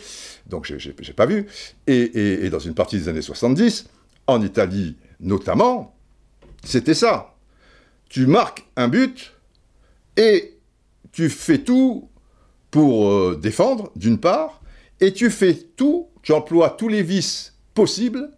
[0.46, 1.46] donc j'ai- j'ai j'ai pas vu.
[1.88, 3.86] Et dans une partie des années 70,
[4.28, 5.96] en Italie notamment,
[6.64, 7.34] c'était ça.
[8.08, 9.32] Tu marques un but
[10.16, 10.58] et
[11.10, 12.08] tu fais tout
[12.70, 14.62] pour euh, défendre, d'une part,
[15.00, 18.30] et tu fais tout, tu emploies tous les vices possibles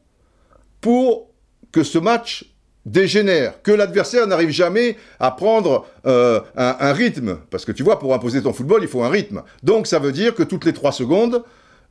[0.81, 1.31] pour
[1.73, 2.53] que ce match
[2.87, 7.39] dégénère, que l'adversaire n'arrive jamais à prendre euh, un, un rythme.
[7.51, 9.43] Parce que tu vois, pour imposer ton football, il faut un rythme.
[9.63, 11.43] Donc ça veut dire que toutes les trois secondes,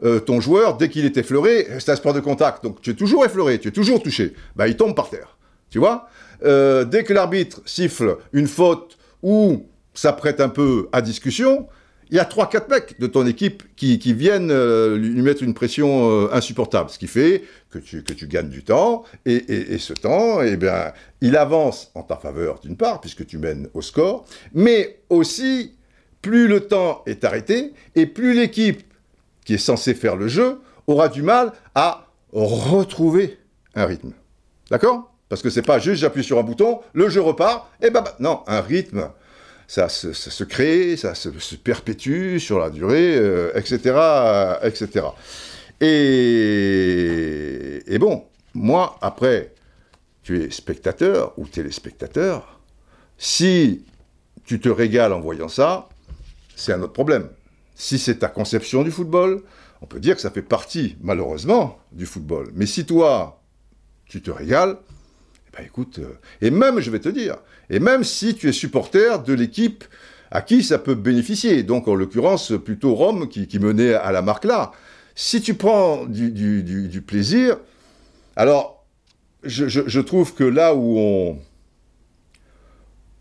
[0.03, 2.63] euh, ton joueur, dès qu'il est effleuré, c'est un sport de contact.
[2.63, 4.33] Donc tu es toujours effleuré, tu es toujours touché.
[4.55, 5.37] Bah, il tombe par terre.
[5.69, 6.07] Tu vois?
[6.45, 11.67] Euh, Dès que l'arbitre siffle une faute ou s'apprête un peu à discussion,
[12.13, 16.11] il y a 3-4 mecs de ton équipe qui, viennent euh, lui mettre une pression
[16.11, 16.91] euh, insupportable.
[16.91, 19.03] Ce qui fait que tu, gagnes du temps.
[19.25, 23.67] Et ce temps, eh bien, il avance en ta faveur, d'une part, puisque tu mènes
[23.73, 24.27] au score.
[24.53, 25.73] Mais aussi,
[26.21, 28.83] plus le temps est arrêté, et plus l'équipe
[29.43, 33.39] qui est censée faire le jeu aura du mal à retrouver
[33.73, 34.13] un rythme.
[34.69, 35.11] D'accord?
[35.29, 38.15] Parce que c'est pas juste j'appuie sur un bouton, le jeu repart, et bah, bah,
[38.19, 39.09] non, un rythme,
[39.67, 45.07] ça se, crée, ça se, perpétue sur la durée, euh, etc., euh, etc.
[45.81, 49.53] Et, et bon, moi, après,
[50.21, 52.59] tu es spectateur ou téléspectateur,
[53.17, 53.83] si
[54.45, 55.89] tu te régales en voyant ça,
[56.55, 57.29] c'est un autre problème.
[57.75, 59.41] Si c'est ta conception du football,
[59.81, 62.51] on peut dire que ça fait partie, malheureusement, du football.
[62.53, 63.41] Mais si toi,
[64.05, 64.77] tu te régales,
[65.55, 67.37] ben écoute, euh, et même, je vais te dire,
[67.69, 69.83] et même si tu es supporter de l'équipe
[70.31, 74.45] à qui ça peut bénéficier, donc en l'occurrence plutôt Rome qui, menait à la marque
[74.45, 74.71] là,
[75.13, 77.57] si tu prends du, plaisir,
[78.35, 78.83] alors
[79.43, 81.39] je, trouve que là où on,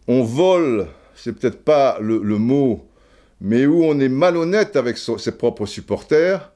[0.09, 2.89] on vole, c'est peut-être pas le, mot,
[3.43, 6.51] mais où on est malhonnête avec ses propres supporters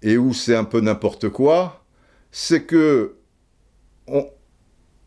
[0.00, 1.84] et où c'est un peu n'importe quoi,
[2.30, 3.16] c'est que
[4.06, 4.26] on,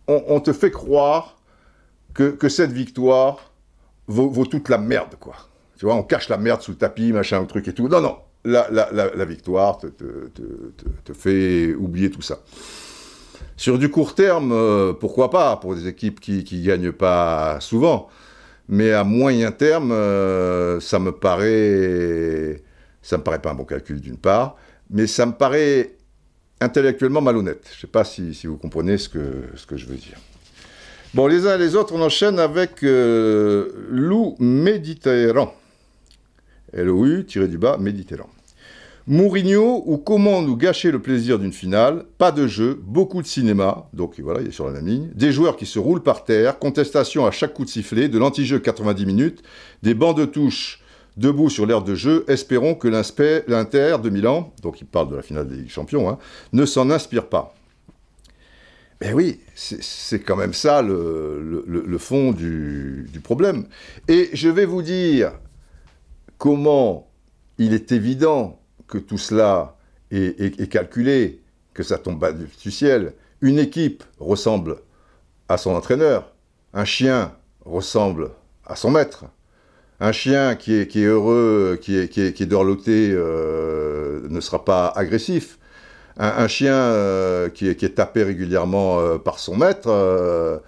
[0.10, 1.38] on- te fait croire
[2.13, 3.52] que, cette victoire
[4.08, 5.36] vaut, toute la merde, quoi.
[5.78, 7.88] Tu vois, on cache la merde sous le tapis, machin, truc et tout.
[7.88, 12.39] Non, non, la, victoire te fait oublier tout ça.
[13.56, 18.08] Sur du court terme, euh, pourquoi pas, pour des équipes qui ne gagnent pas souvent.
[18.69, 22.63] Mais à moyen terme, euh, ça me paraît...
[23.02, 24.56] Ça me paraît pas un bon calcul d'une part,
[24.89, 25.98] mais ça me paraît
[26.62, 27.63] intellectuellement malhonnête.
[27.72, 30.17] Je ne sais pas si, vous comprenez ce que, ce que je veux dire.
[31.13, 35.56] Bon, les uns et les autres, on enchaîne avec euh, Lou Méditerran.
[36.74, 38.30] L-O-U, tiré du bas, Méditerran.
[39.08, 42.06] Mourinho, ou comment nous gâcher le plaisir d'une finale?
[42.19, 45.10] Pas de jeu, beaucoup de cinéma, donc voilà, il est sur la même ligne.
[45.15, 48.60] Des joueurs qui se roulent par terre, contestation à chaque coup de sifflet, de l'anti-jeu
[48.60, 49.41] 90 minutes,
[49.82, 50.84] des bancs de touche
[51.19, 52.25] debout sur l'aire de jeu.
[52.27, 56.17] Espérons que l'Inter de Milan, donc il parle de la finale des Champions, hein,
[56.53, 57.53] ne s'en inspire pas.
[58.99, 63.65] Ben oui, c'est quand même ça le, fond du, problème.
[64.10, 65.32] Et je vais vous dire
[66.38, 67.10] comment
[67.58, 69.77] il est évident que tout cela
[70.12, 71.41] est, calculé,
[71.73, 72.25] que ça tombe
[72.62, 73.13] du ciel.
[73.41, 74.77] Une équipe ressemble
[75.47, 76.34] à son entraîneur,
[76.73, 78.32] un chien ressemble
[78.65, 79.25] à son maître.
[80.01, 85.59] Un chien qui est, heureux, qui est, dorloté, euh, ne sera pas agressif.
[86.15, 90.62] Un, chien euh, qui, est, tapé régulièrement euh, par son maître,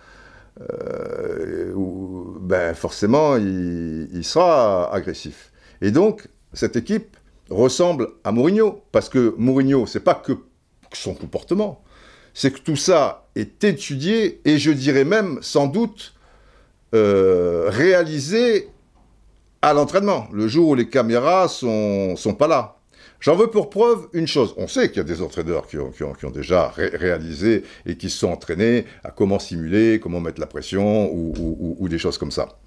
[2.42, 5.54] ben forcément, il, il sera agressif.
[5.82, 7.16] Et donc, cette équipe
[7.50, 10.34] ressemble à Mourinho, parce que Mourinho, c'est pas que
[10.92, 11.84] son comportement,
[12.34, 16.16] c'est que tout ça est étudié et je dirais même, sans doute,
[16.92, 18.70] réalisé
[19.62, 22.78] à l'entraînement, le jour où les caméras sont, sont pas là.
[23.20, 24.56] J'en veux pour preuve une chose.
[24.58, 28.18] On sait qu'il y a des entraîneurs qui ont, déjà ré- réalisé et qui se
[28.18, 32.58] sont entraînés à comment simuler, comment mettre la pression ou, des choses comme ça.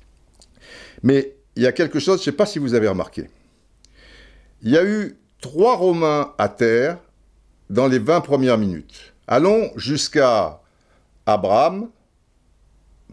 [1.03, 3.29] Mais il y a quelque chose, je ne sais pas si vous avez remarqué.
[4.63, 6.99] Il y a eu trois Romains à terre
[7.69, 9.15] dans les 20 premières minutes.
[9.27, 10.61] Allons jusqu'à
[11.27, 11.89] Abraham,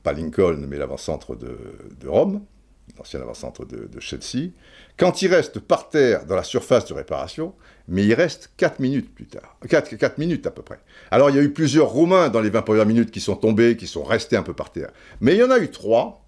[0.03, 1.57] pas Lincoln, mais l'avant-centre de
[2.07, 2.41] Rome,
[2.97, 4.51] l'ancien avant-centre de, Chelsea,
[4.97, 7.53] quand il reste par terre dans la surface de réparation,
[7.87, 9.57] mais il reste 4 minutes plus tard.
[9.67, 10.79] 4, 4 minutes à peu près.
[11.09, 13.77] Alors il y a eu plusieurs Romains dans les 20 premières minutes qui sont tombés,
[13.77, 14.91] qui sont restés un peu par terre.
[15.19, 16.25] Mais il y en a eu trois,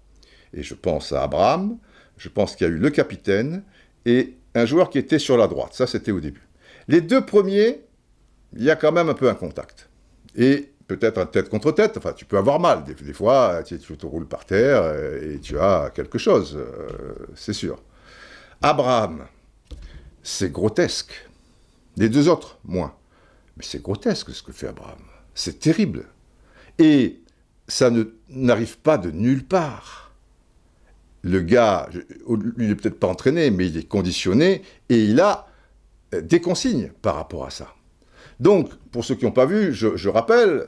[0.52, 1.78] et je pense à Abraham,
[2.16, 3.62] je pense qu'il y a eu le capitaine
[4.06, 5.74] et un joueur qui était sur la droite.
[5.74, 6.48] Ça, c'était au début.
[6.88, 7.82] Les deux premiers,
[8.56, 9.88] il y a quand même un peu un contact.
[10.36, 12.84] Et peut-être un tête contre tête, enfin tu peux avoir mal.
[12.84, 17.52] Des, fois, tu, te roules par terre euh, et tu as quelque chose, euh, c'est
[17.52, 17.82] sûr.
[18.62, 19.26] Abraham,
[20.22, 21.12] c'est grotesque.
[21.96, 22.94] Les deux autres, moins.
[23.56, 24.98] Mais c'est grotesque ce que fait Abraham.
[25.34, 26.06] C'est terrible.
[26.78, 27.20] Et
[27.68, 27.90] ça
[28.28, 30.12] n'arrive pas de nulle part.
[31.22, 32.00] Le gars, je-
[32.58, 35.46] il n'est peut-être pas entraîné, mais il est conditionné et il a
[36.14, 37.74] euh, des consignes par rapport à ça.
[38.44, 40.66] Donc, pour ceux qui n'ont pas vu, je, rappelle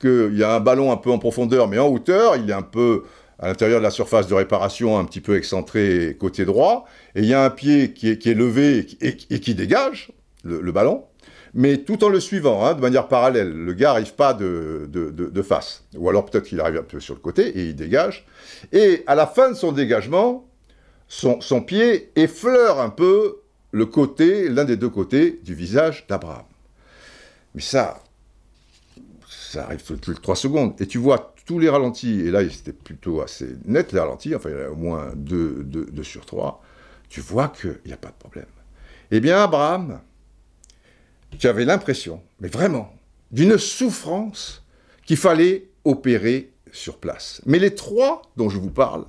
[0.00, 2.62] qu'il y a un ballon un peu en profondeur, mais en hauteur, il est un
[2.62, 3.04] peu
[3.38, 6.84] à l'intérieur de la surface de réparation, un petit peu excentré côté droit,
[7.14, 10.10] et il y a un pied qui est, levé et qui, dégage
[10.42, 11.04] le, ballon,
[11.54, 13.52] mais tout en le suivant, hein, de manière parallèle.
[13.52, 17.20] Le gars n'arrive pas de face, ou alors peut-être qu'il arrive un peu sur le
[17.20, 18.26] côté et il dégage.
[18.72, 20.44] Et à la fin de son dégagement,
[21.06, 26.46] son, son pied effleure un peu le côté, l'un des deux côtés du visage d'Abraham.
[27.56, 28.04] Mais ça,
[29.28, 30.80] ça arrive toutes les trois secondes.
[30.80, 34.50] Et tu vois tous les ralentis, et là c'était plutôt assez net les ralentis, enfin
[34.50, 36.62] il y en a au moins deux, deux- deux sur trois,
[37.08, 38.46] tu vois qu'il n'y a pas de problème.
[39.10, 40.00] Eh bien Abraham,
[41.38, 42.92] tu avais l'impression, mais vraiment,
[43.30, 44.64] d'une souffrance
[45.04, 47.40] qu'il fallait opérer sur place.
[47.46, 49.06] Mais les trois dont je vous parle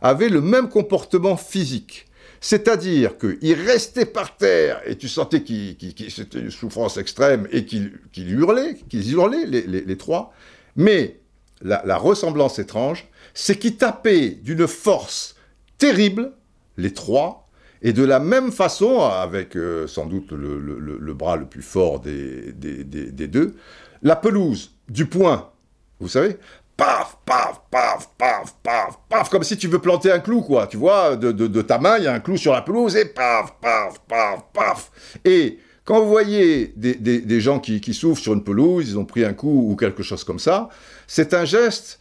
[0.00, 2.06] avaient le même comportement physique.
[2.40, 7.66] C'est-à-dire qu'il restait par terre et tu sentais qu'il, qu'il- c'était une souffrance extrême et
[7.66, 10.32] qu'il, hurlait, qu'ils hurlaient, les, trois.
[10.76, 11.20] Mais
[11.60, 15.36] la, la ressemblance étrange, c'est qu'ils tapaient d'une force
[15.76, 16.32] terrible,
[16.78, 17.48] les trois,
[17.82, 22.52] et de la même façon, avec euh, sans doute le, bras le plus fort des-
[22.52, 23.54] des deux,
[24.02, 25.50] la pelouse du poing,
[25.98, 26.36] vous savez
[26.80, 30.66] Paf, paf, paf, paf, paf, paf, comme si tu veux planter un clou, quoi.
[30.66, 33.04] Tu vois, de, de- ta main, il y a un clou sur la pelouse, et
[33.04, 34.90] paf, paf, paf, paf.
[35.26, 38.98] Et quand vous voyez des, des- des gens qui, qui souffrent sur une pelouse, ils
[38.98, 40.70] ont pris un coup ou quelque chose comme ça,
[41.06, 42.00] c'est un geste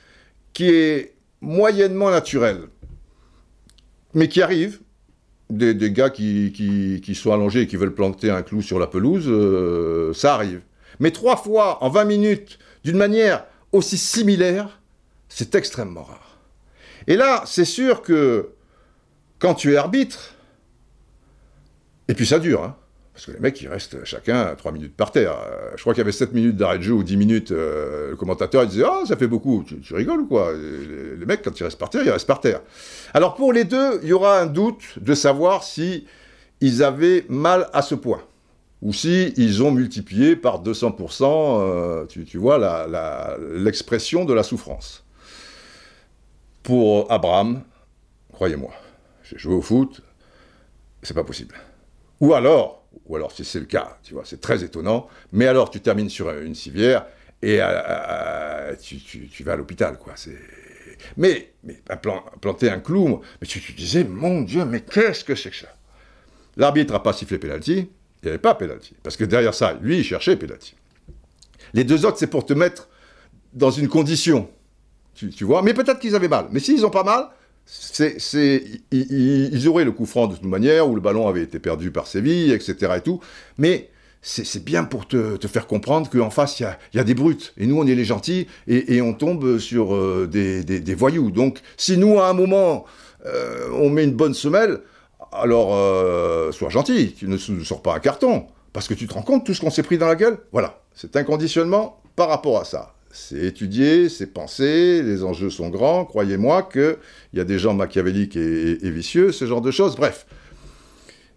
[0.54, 2.60] qui est moyennement naturel,
[4.14, 4.80] mais qui arrive.
[5.50, 8.78] Des, des gars qui, qui, qui sont allongés et qui veulent planter un clou sur
[8.80, 10.62] la pelouse, euh, ça arrive.
[11.00, 14.80] Mais trois fois en 20 minutes, d'une manière aussi similaire,
[15.28, 16.38] c'est extrêmement rare.
[17.08, 18.50] Et là, c'est sûr que
[19.40, 20.36] quand tu es arbitre,
[22.08, 22.76] et puis ça dure, hein,
[23.14, 25.34] parce que les mecs, ils restent chacun 3 minutes par terre.
[25.34, 27.52] Euh, Je crois qu'il y avait 7 minutes d'arrêt de jeu ou 10 minutes.
[27.52, 29.64] euh, le commentateur, il disait Ah, ça fait beaucoup.
[29.68, 30.54] Tu, tu rigoles ou quoi?
[30.54, 32.62] Les, les mecs, quand ils restent par terre, ils restent par terre.
[33.14, 36.08] Alors pour les deux, il y aura un doute de savoir si
[36.62, 38.22] ils avaient mal à ce point.
[38.82, 42.88] Ou si ils ont multiplié par 200%, euh, tu, vois,
[43.54, 45.04] l'expression de la souffrance.
[46.64, 47.64] Pour Abraham,
[48.32, 48.72] croyez-moi,
[49.24, 50.02] j'ai joué au foot,
[51.02, 51.56] c'est pas possible.
[52.22, 55.72] Ou alors, ou alors si c'est le cas, tu vois, c'est très étonnant, mais alors
[55.72, 57.06] tu termines sur une civière
[57.42, 60.14] et euh, euh, tu, vas à l'hôpital, quoi.
[61.18, 61.54] Mais,
[62.42, 65.74] planter un clou, mais tu, tu disais, mon Dieu, mais qu'est-ce que c'est que ça?
[66.58, 67.90] L'arbitre n'a pas sifflé penalty,
[68.22, 68.96] il n'y avait pas penalty.
[69.04, 70.76] Parce que derrière ça, lui, il cherchait penalty.
[71.74, 72.90] Les deux autres, c'est pour te mettre
[73.54, 74.50] dans une condition,
[75.16, 75.62] tu, vois.
[75.62, 76.48] Mais peut-être qu'ils avaient mal.
[76.52, 77.28] Mais s'ils n'ont pas mal,
[77.66, 81.60] c'est, c'est, ils, auraient le coup franc de toute manière, où le ballon avait été
[81.60, 82.94] perdu par Séville, etc.
[82.98, 83.20] et tout.
[83.58, 83.90] Mais
[84.22, 87.14] c'est, c'est bien pour te, te faire comprendre qu'en face, il y y a des
[87.14, 87.54] brutes.
[87.58, 91.32] Et nous, on est les gentils, et, on tombe sur euh, des, des- des voyous.
[91.32, 92.86] Donc, si nous, à un moment,
[93.26, 94.80] euh, on met une bonne semelle,
[95.32, 98.48] alors euh, sois gentil, tu ne sors pas un carton.
[98.74, 100.82] Parce que tu te rends compte tout ce qu'on s'est pris dans la gueule Voilà,
[100.94, 102.94] c'est un conditionnement par rapport à ça.
[103.12, 106.98] C'est étudié, c'est pensé, les enjeux sont grands, croyez-moi qu'il
[107.34, 110.28] y a des gens machiavéliques et, vicieux, ce genre de choses, bref.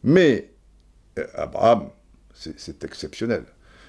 [0.04, 0.50] Mais
[1.18, 1.88] euh, Abraham,
[2.34, 3.44] c'est exceptionnel,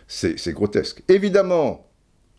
[0.07, 1.03] c'est c'est grotesque.
[1.09, 1.89] Évidemment,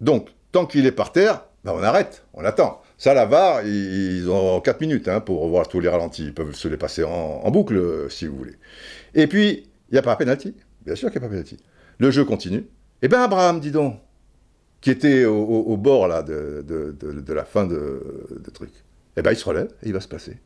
[0.01, 2.81] donc, tant qu'il est par terre, ben, on arrête, on attend.
[3.05, 6.25] Ça, la VAR, ils ont 4 minutes hein, pour revoir tous les ralentis.
[6.25, 8.55] Ils peuvent se les passer en, boucle, euh, si vous voulez.
[9.13, 10.55] Et puis, il n'y a pas penalty.
[10.87, 11.59] Bien sûr qu'il n'y a pas penalty.
[11.99, 12.67] Le jeu continue.
[13.03, 14.01] Eh bien, Abraham, dis donc,
[14.81, 18.01] qui était au, bord de, la fin de,
[18.55, 18.71] truc,
[19.19, 20.39] eh bien, il se relève et il va se passer.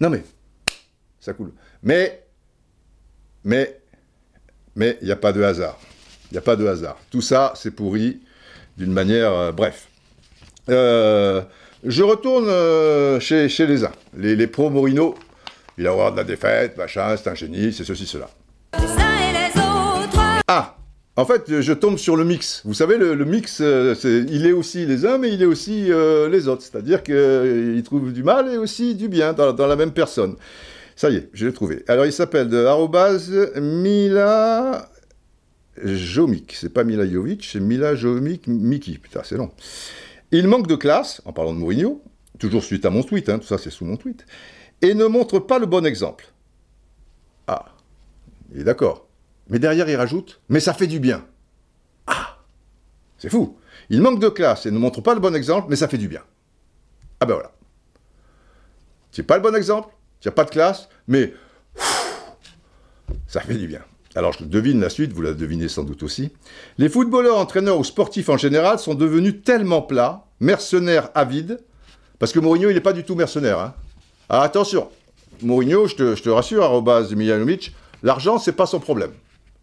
[0.00, 0.24] Non, mais,
[1.20, 1.52] ça coule.
[1.84, 2.24] Mais,
[3.44, 3.80] mais,
[4.74, 5.78] mais, il n'y a pas de hasard.
[6.32, 6.98] Il n'y a pas de hasard.
[7.12, 8.22] Tout ça, c'est pourri
[8.76, 9.32] d'une manière...
[9.32, 9.86] euh, bref.
[10.68, 11.42] Euh,
[11.84, 13.92] je retourne euh, chez, les uns.
[14.16, 15.14] Les, les pros Morino,
[15.78, 18.28] il a horreur de la défaite, machin, c'est un génie, c'est ceci, cela.
[20.48, 20.76] Ah
[21.16, 22.62] En fait, je tombe sur le mix.
[22.64, 26.28] Vous savez, le, mix, euh, il est aussi les uns, mais il est aussi euh,
[26.28, 26.62] les autres.
[26.62, 30.36] C'est-à-dire qu'il trouve du mal et aussi du bien dans, la même personne.
[30.94, 31.84] Ça y est, je l'ai trouvé.
[31.88, 34.88] Alors, il s'appelle de Mila
[35.82, 36.54] Jomic.
[36.54, 38.98] C'est pas Mila Jovic, c'est Mila Jomic Miki.
[38.98, 39.50] Putain, c'est long.
[40.32, 42.02] Il manque de classe, en parlant de Mourinho,
[42.38, 44.24] toujours suite à mon tweet, hein, tout ça c'est sous mon tweet,
[44.80, 46.32] et ne montre pas le bon exemple.
[47.46, 47.66] Ah,
[48.52, 49.06] il est d'accord.
[49.48, 51.26] Mais derrière, il rajoute, mais ça fait du bien.
[52.06, 52.38] Ah,
[53.18, 53.58] c'est fou.
[53.90, 56.08] Il manque de classe et ne montre pas le bon exemple, mais ça fait du
[56.08, 56.22] bien.
[57.20, 57.52] Ah ben voilà.
[59.10, 61.34] C'est pas le bon exemple, n'y a pas de classe, mais
[63.26, 63.82] ça fait du bien.
[64.14, 66.30] Alors je devine la suite, vous la devinez sans doute aussi.
[66.78, 71.60] Les footballeurs, entraîneurs ou sportifs en général sont devenus tellement plats, mercenaires avides,
[72.18, 73.58] parce que Mourinho, il n'est pas du tout mercenaire.
[73.58, 73.74] Hein.
[74.28, 74.88] Ah, attention,
[75.40, 79.12] Mourinho, je te, je rassure, arrobas Miljanovic, l'argent, c'est pas son problème.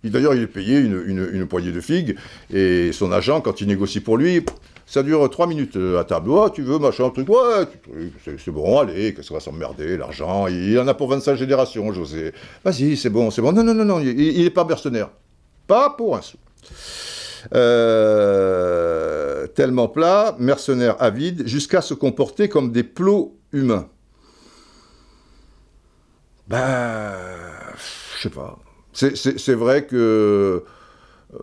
[0.03, 2.15] D'ailleurs, il est payé une poignée de figues,
[2.51, 4.43] et son agent, quand il négocie pour lui,
[4.89, 6.31] ça dure trois minutes euh, à table.
[6.53, 7.67] Tu veux, machin, truc, ouais,
[8.25, 12.33] c'est- bon, allez, qu'est-ce qu'on va s'emmerder, l'argent, il en a pour 25 générations, José.
[12.65, 13.51] Vas-y, c'est bon, c'est bon.
[13.51, 15.09] Non, non, non, non, il n'est pas mercenaire.
[15.67, 16.37] Pas pour un sou.
[17.53, 23.87] Euh, tellement plat, mercenaire avide, jusqu'à se comporter comme des plots humains.
[26.47, 27.13] Ben,
[28.17, 28.57] je sais pas.
[28.91, 30.63] C'est vrai que
[31.35, 31.37] euh,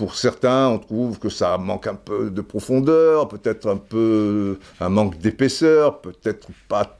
[0.00, 4.88] pour certains, on trouve que ça manque un peu de profondeur, peut-être un peu un
[4.88, 6.98] manque d'épaisseur, peut-être pas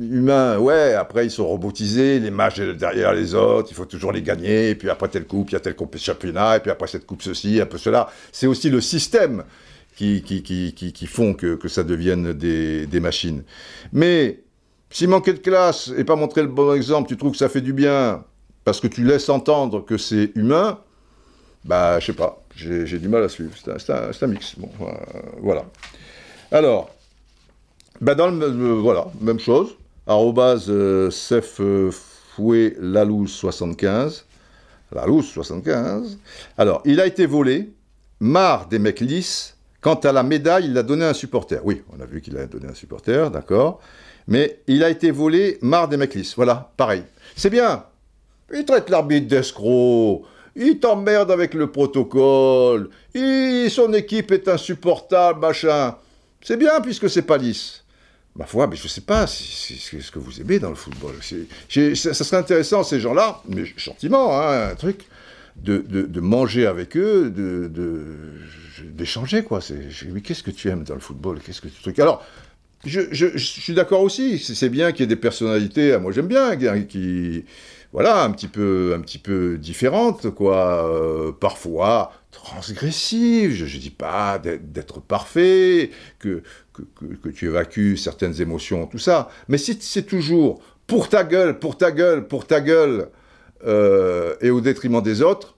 [0.00, 0.58] humain.
[0.58, 4.70] Ouais, après ils sont robotisés, les matchs derrière les autres, il faut toujours les gagner,
[4.70, 7.04] et puis après telle coupe, il y a telle coupe championnat, et puis après cette
[7.04, 8.08] coupe ceci, un peu cela.
[8.30, 9.42] C'est aussi le système
[9.96, 13.42] qui, qui, qui, qui, qui font que, que ça devienne des, des machines.
[13.92, 14.44] Mais
[14.88, 17.60] s'il manquait de classe et pas montrer le bon exemple, tu trouves que ça fait
[17.60, 18.22] du bien
[18.62, 20.78] parce que tu laisses entendre que c'est humain,
[21.64, 23.52] bah, je sais pas, j'ai du mal à suivre.
[23.56, 24.54] C'est un, mix.
[24.58, 24.86] Euh,
[25.40, 25.64] voilà.
[26.52, 26.90] Alors,
[28.00, 29.76] bah dans le, voilà, même chose.
[30.06, 31.10] Arrobase euh,
[32.36, 34.26] Fouet Lalouse 75.
[34.92, 36.18] Lalouse 75.
[36.58, 37.72] Alors, il a été volé,
[38.20, 39.56] marre des mecs lisses.
[39.80, 41.60] Quant à la médaille, il l'a donné à un supporter.
[41.64, 43.80] Oui, on a vu qu'il l'a donné à un supporter, d'accord.
[44.28, 46.34] Mais il a été volé, marre des mecs lisses.
[46.36, 47.02] Voilà, pareil.
[47.36, 47.84] C'est bien.
[48.52, 50.24] Il traite l'arbitre d'escroc.
[50.56, 52.90] Il t'emmerde avec le protocole.
[53.14, 55.96] Il- son équipe est insupportable, machin.
[56.42, 57.82] C'est bien puisque c'est pas lisse.
[58.36, 61.14] Ma foi, mais je sais pas si ce que vous aimez dans le football.
[61.68, 65.06] C'est- ça, ça serait intéressant, ces gens-là, mais gentiment, hein, un truc,
[65.56, 67.70] de, de- manger avec eux, de-
[68.84, 69.60] d'échanger, quoi.
[69.60, 69.78] C'est-
[70.12, 71.38] Mais qu'est-ce que tu aimes dans le football?
[71.44, 71.96] Qu'est-ce que tu truc?
[72.00, 72.24] Alors,
[72.84, 74.38] je, je- je suis d'accord aussi.
[74.40, 75.96] C'est bien qu'il y ait des personnalités.
[75.98, 77.44] Moi, j'aime bien qui, qui-
[77.94, 80.84] voilà, un petit peu, un petit peu différentes, quoi.
[80.90, 83.52] euh, parfois transgressives.
[83.52, 86.42] Je, ne dis pas d'être parfait, que,
[86.72, 89.30] que, que- tu évacues certaines émotions, tout ça.
[89.48, 93.08] Mais si c'est toujours pour ta gueule, pour ta gueule, pour ta gueule,
[93.64, 95.54] euh, et au détriment des autres.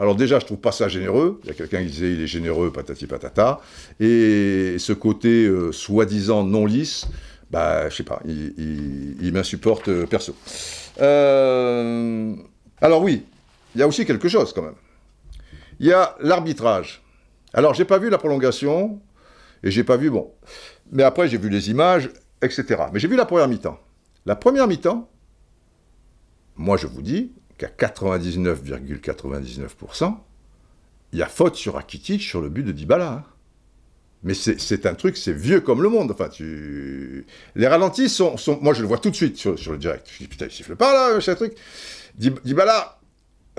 [0.00, 1.38] Alors déjà, je trouve pas ça généreux.
[1.44, 3.60] Il y a quelqu'un qui disait il est généreux, patati patata.
[4.00, 7.06] Et ce côté euh, soi-disant non lisse,
[7.50, 10.34] bah, je sais pas, il, m'insupporte perso.
[11.00, 12.34] Euh,
[12.80, 13.24] alors oui,
[13.74, 14.74] il y a aussi quelque chose quand même.
[15.80, 17.02] Il y a l'arbitrage.
[17.52, 19.00] Alors j'ai pas vu la prolongation
[19.62, 20.32] et j'ai pas vu bon.
[20.90, 22.10] Mais après j'ai vu les images,
[22.42, 22.84] etc.
[22.92, 23.78] Mais j'ai vu la première mi-temps.
[24.26, 25.08] La première mi-temps,
[26.56, 30.16] moi je vous dis qu'à 99,99%,
[31.12, 33.24] il y a faute sur Rakitic sur le but de Dybala.
[34.24, 36.10] Mais c'est c'est un truc, c'est vieux comme le monde.
[36.10, 37.24] Enfin, tu...
[37.54, 40.08] Les ralentis sont, sont- Moi, je le vois tout de suite sur, sur le direct.
[40.12, 41.54] Je dis, putain, il siffle pas là, ce truc.
[42.18, 42.98] Dib- Dybala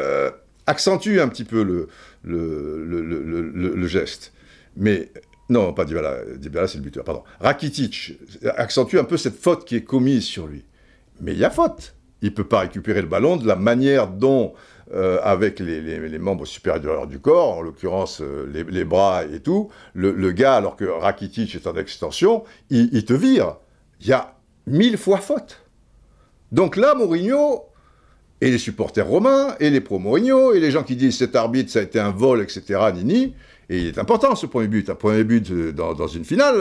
[0.02, 0.32] euh,
[0.68, 1.88] accentue un petit peu le,
[2.24, 4.34] le, le, le- geste.
[4.76, 5.12] Mais,
[5.50, 6.18] non, pas Dybala.
[6.38, 7.24] Dybala, c'est le buteur, pardon.
[7.40, 8.20] Rakitic
[8.58, 10.66] accentue un peu cette faute qui est commise sur lui.
[11.22, 11.96] Mais il y a faute.
[12.22, 14.54] Il peut pas récupérer le ballon de la manière dont,
[14.92, 20.32] euh, avec les, membres supérieurs du corps, en l'occurrence euh, les, bras et tout, le,
[20.32, 23.58] gars, alors que Rakitic est en extension, il, te vire.
[24.02, 24.34] Il y a
[24.66, 25.64] mille fois faute.
[26.52, 27.66] Donc là, Mourinho,
[28.42, 31.80] et les supporters romains, et les pro-Mourinho, et les gens qui disent cet arbitre, ça
[31.80, 33.36] a été un vol, etc., nini,
[33.70, 34.90] et il est important ce premier but.
[34.90, 36.56] Un premier but euh, dans, une finale,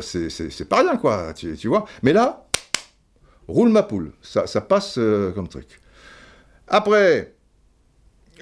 [0.00, 1.84] c'est- pas rien, quoi, tu, vois.
[2.02, 2.46] Mais là,
[3.46, 4.98] roule ma poule, ça, passe
[5.34, 5.82] comme truc.
[6.66, 7.34] Après,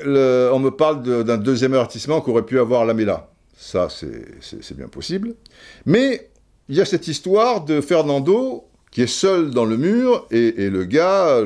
[0.05, 3.31] on me parle d'un deuxième avertissement qu'aurait pu avoir Lamela.
[3.57, 5.35] Ça, c'est- bien possible.
[5.87, 6.31] Mais
[6.69, 10.85] il y a cette histoire de Fernando qui est seul dans le mur et, le
[10.85, 11.43] gars,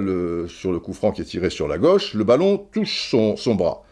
[0.48, 3.84] sur le coup franc qui est tiré sur la gauche, le ballon touche son, bras.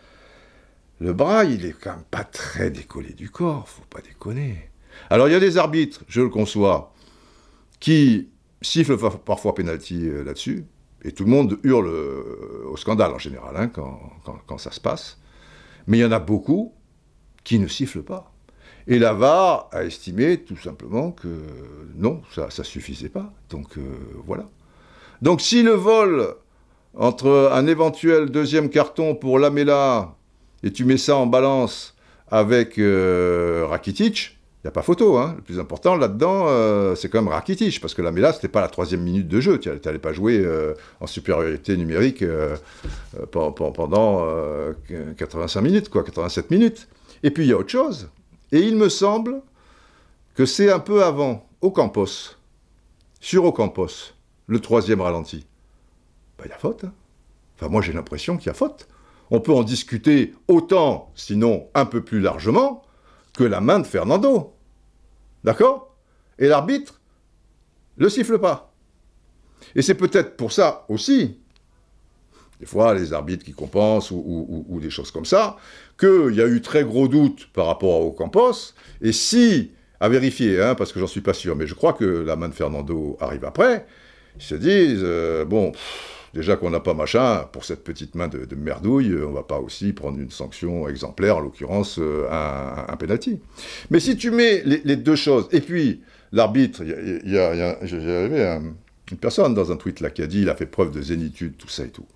[1.00, 4.70] Le bras, il est quand même pas très décollé du corps, faut pas déconner.
[5.11, 6.92] Alors il y a des arbitres, je le conçois,
[7.78, 8.28] qui
[8.62, 10.64] sifflent parfois penalty euh, là-dessus.
[11.05, 14.01] Et tout le monde hurle euh, au scandale en général hein, quand,
[14.46, 15.18] quand- ça se passe.
[15.86, 16.72] Mais il y en a beaucoup
[17.44, 18.32] qui ne sifflent pas.
[18.86, 21.28] Et la VAR a estimé tout simplement que
[21.94, 23.32] non, ça ne suffisait pas.
[23.51, 23.82] Donc euh,
[24.26, 24.49] voilà.
[25.22, 26.34] Donc si le vol
[26.94, 30.16] entre un éventuel deuxième carton pour Lamela
[30.62, 31.94] et tu mets ça en balance
[32.28, 35.16] avec euh, Rakitic, il n'y a pas photo.
[35.18, 35.34] Hein.
[35.36, 38.61] Le plus important là-dedans, euh, c'est quand même Rakitic, parce que Lamela, ce n'était pas
[38.61, 39.59] la troisième minute de jeu.
[39.61, 42.56] Tu n'allais pas jouer euh, en supériorité numérique euh,
[43.30, 44.72] pen- pen- pendant euh,
[45.16, 46.88] 85 minutes, quoi, 87 minutes.
[47.22, 48.09] Et puis il y a autre chose.
[48.50, 49.42] Et il me semble
[50.34, 52.36] que c'est un peu avant, au Campos,
[53.20, 54.14] sur Ocampos,
[54.46, 55.46] le troisième ralenti.
[56.38, 56.84] Ben, il y a faute.
[56.84, 56.92] hein.
[57.56, 58.88] Enfin, moi j'ai l'impression qu'il y a faute.
[59.30, 62.82] On peut en discuter autant, sinon un peu plus largement,
[63.39, 64.57] que la main de Fernando.
[65.45, 65.97] D'accord?
[66.41, 67.01] Et l'arbitre
[67.97, 68.74] le siffle pas.
[69.76, 71.39] Et c'est peut-être pour ça aussi,
[72.59, 75.57] des fois les arbitres qui compensent ou, des choses comme ça,
[75.99, 79.70] qu'il y a eu très gros doute par rapport au Campos, et si,
[80.01, 82.49] à vérifier, hein, parce que j'en suis pas sûr, mais je crois que la main
[82.49, 83.86] de Fernando arrive après,
[84.36, 85.72] ils se disent, euh, bon,
[86.39, 89.59] déjà qu'on n'a pas machin, pour cette petite main de, merdouille, euh, on va pas
[89.59, 93.41] aussi prendre une sanction exemplaire, en l'occurrence euh, un, un penalty.
[93.91, 98.61] Mais si tu mets les, deux choses, et puis l'arbitre, il y a,
[99.11, 101.57] une personne dans un tweet là qui a dit, il a fait preuve de zénitude,
[101.57, 102.07] tout ça et tout.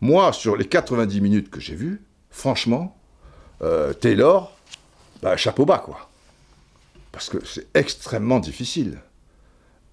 [0.00, 2.00] Moi, sur les 90 minutes que j'ai vues,
[2.30, 2.96] franchement,
[3.60, 4.56] euh, Taylor,
[5.22, 6.08] bah, chapeau bas, quoi.
[7.12, 8.98] Parce que c'est extrêmement difficile.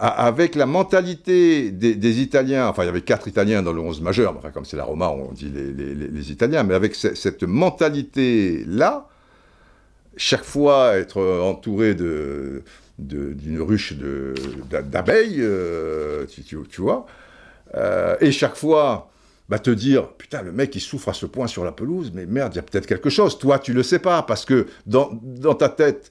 [0.02, 4.34] Avec la mentalité des, Italiens, enfin il y avait quatre Italiens dans le 11 majeur,
[4.38, 9.10] enfin comme c'est la Roma, on dit les, Italiens, mais avec ce- cette mentalité-là,
[10.16, 13.93] chaque fois être entouré d'une ruche
[14.70, 17.06] d'abeilles, euh, tu, vois,
[17.76, 19.12] euh, et chaque fois
[19.50, 22.26] bah, te dire, putain, le mec, il souffre à ce point sur la pelouse, mais
[22.26, 23.38] merde, il y a peut-être quelque chose.
[23.38, 25.10] Toi, tu le sais pas, parce que dans
[25.58, 26.10] ta tête,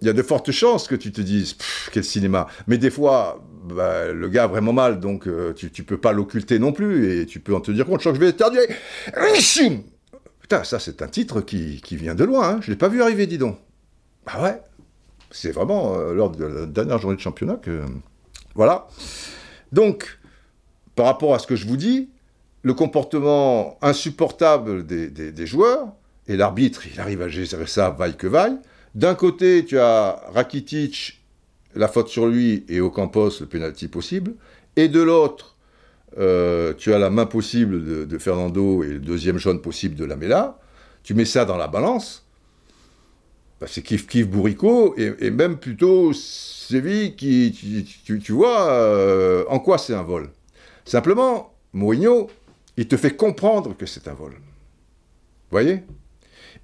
[0.00, 1.56] il y a de fortes chances que tu te dises,
[1.92, 2.46] quel cinéma.
[2.66, 6.12] Mais des fois, bah, le gars a vraiment mal, donc euh, tu, tu peux pas
[6.12, 8.30] l'occulter non plus, et tu peux en te dire compte, je crois que je vais
[8.30, 8.66] éternuer.
[10.40, 12.60] Putain, ça, c'est un titre qui, vient de loin, hein.
[12.62, 13.58] je l'ai pas vu arriver, dis donc.
[14.26, 14.60] Bah ouais,
[15.30, 17.82] c'est vraiment euh, lors de la dernière journée de championnat que...
[18.54, 18.88] Voilà.
[19.72, 20.18] Donc,
[20.96, 22.10] par rapport à ce que je vous dis,
[22.62, 25.86] le comportement insupportable des, des- des joueurs,
[26.26, 28.58] et l'arbitre, il arrive à gérer ça vaille que vaille.
[28.94, 31.20] D'un côté, tu as Rakitic,
[31.74, 34.34] la faute sur lui, et Ocampos, le pénalty possible.
[34.76, 35.56] Et de l'autre,
[36.18, 40.58] euh, tu as la main possible de, Fernando et le deuxième jaune possible de Lamela.
[41.02, 42.26] Tu mets ça dans la balance,
[43.60, 47.54] bah, c'est kiff kiff bourricot, et, même plutôt Séville qui,
[48.04, 50.30] tu, vois, euh, en quoi c'est un vol
[50.84, 52.28] Simplement, Mourinho,
[52.76, 54.32] il te fait comprendre que c'est un vol.
[54.32, 54.38] Vous
[55.52, 55.82] voyez?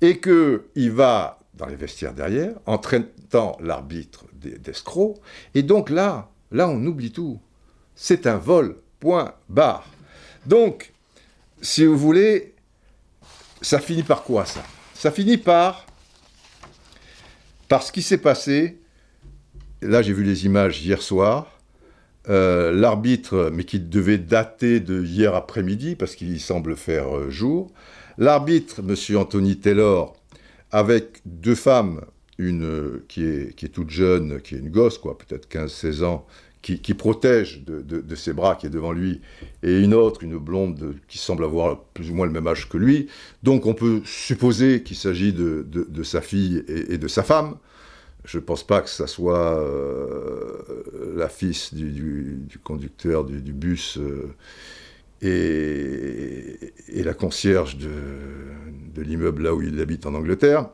[0.01, 5.17] Et qu'il va dans les vestiaires derrière, en traitant l'arbitre des- d'escroc,
[5.55, 7.41] et donc là, là on oublie tout.
[7.95, 9.87] C'est un vol, point, barre.
[10.45, 10.93] Donc,
[11.63, 12.55] si vous voulez,
[13.63, 14.63] ça finit par quoi ça?
[14.95, 15.87] Ça finit par,
[17.69, 18.79] par ce qui s'est passé,
[19.83, 21.53] là j'ai vu les images hier soir,
[22.29, 27.71] euh, l'arbitre, mais qui devait dater de hier après-midi, parce qu'il semble faire euh, jour,
[28.19, 29.17] l'arbitre, M.
[29.17, 30.17] Anthony Taylor,
[30.73, 32.03] avec deux femmes,
[32.39, 36.27] une euh, qui est, toute jeune, qui est une gosse, quoi, peut-être 15-16 ans,
[36.63, 39.21] qui, protège de, ses bras, qui est devant lui,
[39.63, 42.69] et une autre, une blonde, de- qui semble avoir plus ou moins le même âge
[42.69, 43.07] que lui.
[43.45, 45.65] Donc on peut supposer qu'il s'agit de,
[46.03, 47.57] sa fille et- de sa femme.
[48.25, 53.41] Je ne pense pas que ça soit euh, la fils du, du- du conducteur du,
[53.41, 54.29] du bus euh,
[55.23, 56.73] et,
[57.05, 57.91] la concierge de,
[58.95, 60.69] de l'immeuble là où il habite en Angleterre.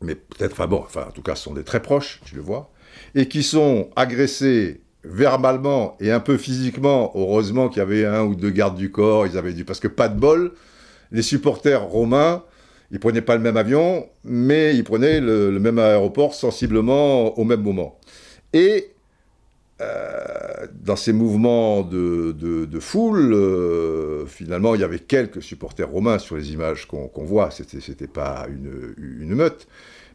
[0.00, 2.40] Mais peut-être, enfin bon, enfin en tout cas, ce sont des très proches, tu le
[2.40, 2.70] vois,
[3.14, 7.12] et qui sont agressés verbalement et un peu physiquement.
[7.14, 9.88] Heureusement qu'il y avait un ou deux gardes du corps, ils avaient dû, parce que
[9.88, 10.52] pas de bol,
[11.10, 12.44] les supporters romains,
[12.90, 17.44] ils prenaient pas le même avion, mais ils prenaient le, le même aéroport sensiblement au
[17.44, 17.98] même moment.
[18.52, 18.92] Et
[19.82, 26.36] euh, dans ces mouvements de, foule, euh, finalement, il y avait quelques supporters romains sur
[26.36, 27.50] les images qu'on qu'on voit.
[27.50, 29.66] C'était, pas une, meute.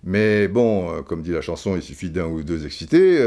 [0.03, 3.19] Mais bon, euh, comme dit la chanson, il suffit d'un ou deux excités.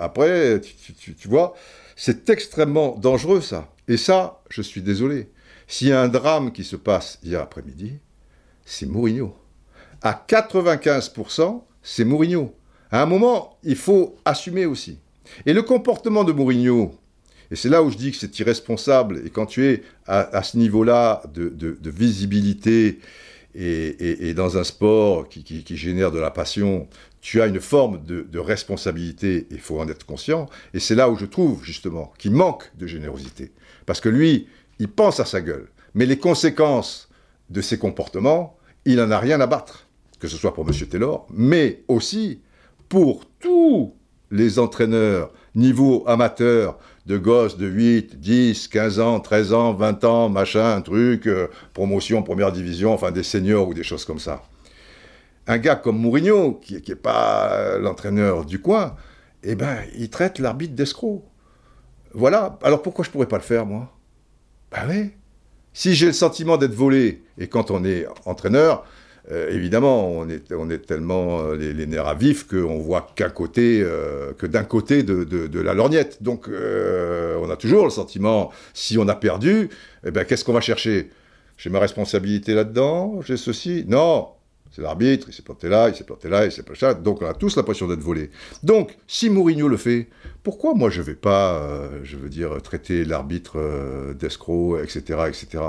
[0.00, 1.54] après, tu- tu vois,
[1.96, 3.68] c'est extrêmement dangereux ça.
[3.88, 5.30] Et ça, je suis désolé.
[5.66, 7.98] S'il y a un drame qui se passe hier après-midi,
[8.64, 9.34] c'est Mourinho.
[10.02, 12.54] À 95%, c'est Mourinho.
[12.90, 14.98] À un moment, il faut assumer aussi.
[15.46, 16.94] Et le comportement de Mourinho,
[17.50, 19.22] Et c'est là où je dis que c'est irresponsable.
[19.26, 23.00] Et quand tu es à, ce niveau-là de, visibilité
[23.54, 26.88] et, dans un sport qui, génère de la passion,
[27.20, 30.48] tu as une forme de, de responsabilité, il faut en être conscient.
[30.74, 33.52] Et c'est là où je trouve, justement, qu'il manque de générosité.
[33.86, 34.46] Parce que lui,
[34.78, 35.68] il pense à sa gueule.
[35.94, 37.08] Mais les conséquences
[37.50, 39.86] de ses comportements, il n'en a rien à battre.
[40.18, 40.74] Que ce soit pour M.
[40.88, 42.40] Taylor, mais aussi
[42.88, 43.94] pour tous
[44.34, 46.76] les entraîneurs niveau amateur
[47.06, 52.22] de gosses de 8, 10, 15 ans, 13 ans, 20 ans, machin, truc, euh, promotion,
[52.24, 54.42] première division, enfin des seniors ou des choses comme ça.
[55.46, 58.96] Un gars comme Mourinho, qui n'est pas l'entraîneur du coin,
[59.44, 61.22] eh ben, il traite l'arbitre d'escroc.
[62.12, 62.58] Voilà.
[62.62, 63.92] Alors pourquoi je pourrais pas le faire, moi?
[64.72, 65.10] Ben oui.
[65.72, 68.84] Si j'ai le sentiment d'être volé, et quand on est entraîneur,
[69.30, 74.32] euh, évidemment, on est, tellement euh, les, nerfs à vif qu'on voit qu'un côté, euh,
[74.34, 76.22] que d'un côté de, la lorgnette.
[76.22, 79.70] Donc, on a toujours le sentiment, si on a perdu,
[80.06, 81.10] eh ben, qu'est-ce qu'on va chercher?
[81.56, 84.28] J'ai ma responsabilité là-dedans J'ai ceci Non
[84.72, 86.94] c'est l'arbitre, il s'est planté là, il s'est planté là, il s'est planté là.
[86.94, 88.30] Donc on a tous l'impression d'être volé.
[88.64, 90.08] Donc, si Mourinho le fait,
[90.42, 91.62] pourquoi moi je vais pas,
[92.02, 95.62] je veux dire, traiter l'arbitre d'escroc, etc., etc.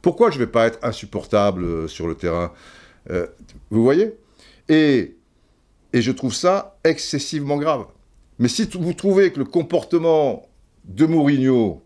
[0.00, 2.50] Pourquoi je vais pas être insupportable sur le terrain?
[3.10, 3.26] Euh,
[3.70, 4.14] Vous voyez?
[4.68, 5.16] Et,
[5.92, 7.86] et je trouve ça excessivement grave.
[8.38, 10.48] Mais si vous trouvez que le comportement
[10.84, 11.82] de Mourinho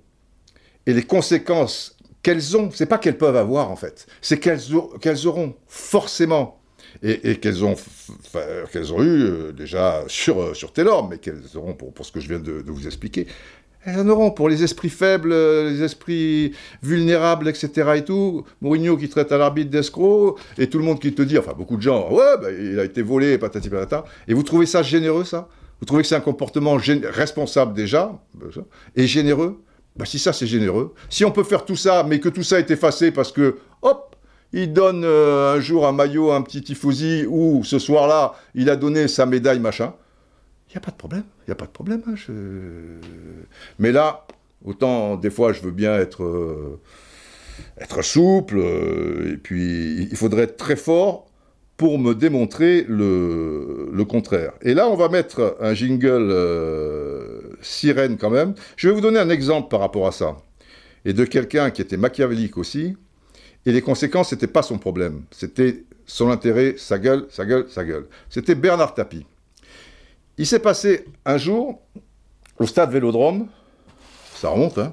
[0.87, 4.97] et les conséquences qu'elles ont, c'est pas qu'elles peuvent avoir en fait, c'est qu'elles au-
[4.99, 6.61] qu'elles auront forcément
[7.03, 7.75] et, et qu'elles ont,
[8.73, 12.13] qu'elles ont eu euh, déjà sur, euh, sur Taylor, mais qu'elles auront pour, pour ce
[12.13, 13.27] que je viens de vous expliquer.
[13.85, 16.53] Elles en pour les esprits faibles, euh, les esprits
[16.83, 17.71] vulnérables, etc.
[17.97, 18.45] et tout.
[18.61, 21.77] Mourinho qui traite à l'arbitre d'escroc, et tout le monde qui te dit, enfin beaucoup
[21.77, 24.05] de gens, ouais, bah, il a été volé, patati patata.
[24.29, 25.49] Et vous trouvez ça généreux, ça?
[25.81, 28.13] Vous trouvez que c'est un comportement responsable déjà,
[28.55, 28.61] ça,
[28.95, 29.61] et généreux?
[29.97, 32.61] Bah, si ça c'est généreux, si on peut faire tout ça, mais que tout ça
[32.61, 34.15] est effacé parce que, hop,
[34.53, 38.71] il donne euh, un jour un maillot à un petit tifosi, ou ce soir-là, il
[38.71, 39.93] a donné sa médaille, machin,
[40.73, 42.03] il n'y a pas de problème, il n'y a pas de problème.
[42.07, 42.15] hein,
[43.79, 44.27] Mais là,
[44.65, 46.81] autant des fois je veux bien être, euh,
[47.81, 51.27] être souple, euh, et puis il faudrait être très fort
[51.77, 54.53] pour me démontrer le, le contraire.
[54.63, 58.55] Et là, on va mettre un jingle euh, sirène quand même.
[58.77, 60.37] Je vais vous donner un exemple par rapport à ça.
[61.05, 62.97] Et de quelqu'un qui était machiavélique aussi.
[63.67, 65.23] Et les conséquences, c'était pas son problème.
[65.33, 68.07] C'était son intérêt, sa gueule, sa gueule, sa gueule.
[68.31, 69.27] C'était Bernard Tapie.
[70.43, 71.81] Il s'est passé un jour
[72.59, 73.47] au stade Vélodrome,
[74.35, 74.93] ça remonte, hein,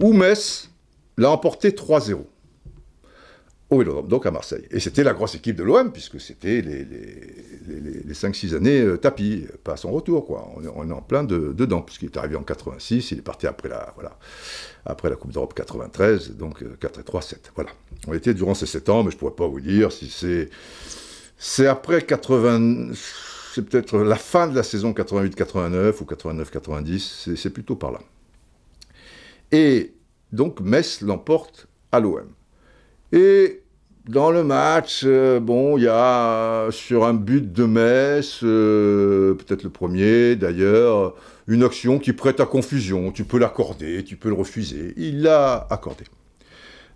[0.00, 0.70] où Metz
[1.16, 2.24] l'a emporté 3-0
[3.70, 4.66] au Vélodrome, donc à Marseille.
[4.72, 7.34] Et c'était la grosse équipe de l'OM, puisque c'était les, les,
[7.68, 10.50] les- les 5-6 années euh, tapis, pas à son retour, quoi.
[10.74, 13.68] On est, en plein de- dedans, puisqu'il est arrivé en 86, il est parti après
[13.68, 14.18] la, voilà,
[14.84, 17.52] après la Coupe d'Europe 93, donc euh, 4 et 3, 7.
[17.54, 17.70] Voilà.
[18.08, 20.50] On était durant ces 7 ans, mais je ne pourrais pas vous dire si c'est.
[21.38, 22.88] C'est après 80.
[23.52, 27.98] C'est peut-être la fin de la saison 88-89 ou 89-90, c'est- plutôt par là.
[29.52, 29.92] Et
[30.32, 32.28] donc Metz l'emporte à l'OM.
[33.12, 33.62] Et
[34.08, 39.64] dans le match, euh, bon, il y a sur un but de Metz, euh, peut-être
[39.64, 41.14] le premier d'ailleurs,
[41.48, 43.10] une action qui prête à confusion.
[43.10, 44.94] Tu peux l'accorder, tu peux le refuser.
[44.96, 46.04] Il l'a accordé.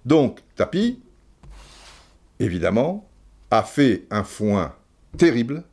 [0.04, 1.00] Donc, Tapi,
[2.38, 3.08] évidemment,
[3.50, 4.72] a fait un foin
[5.18, 5.64] terrible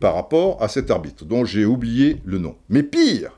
[0.00, 2.56] par rapport à cet arbitre, dont j'ai oublié le nom.
[2.68, 3.32] Mais pire,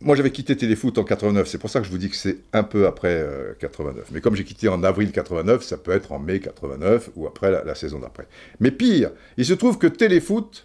[0.00, 2.38] moi j'avais quitté Téléfoot en 89, c'est pour ça que je vous dis que c'est
[2.52, 4.10] un peu après euh, 89.
[4.12, 7.50] Mais comme j'ai quitté en avril 89, ça peut être en mai 89 ou après
[7.50, 8.26] la, saison d'après.
[8.60, 10.64] Mais pire, il se trouve que Téléfoot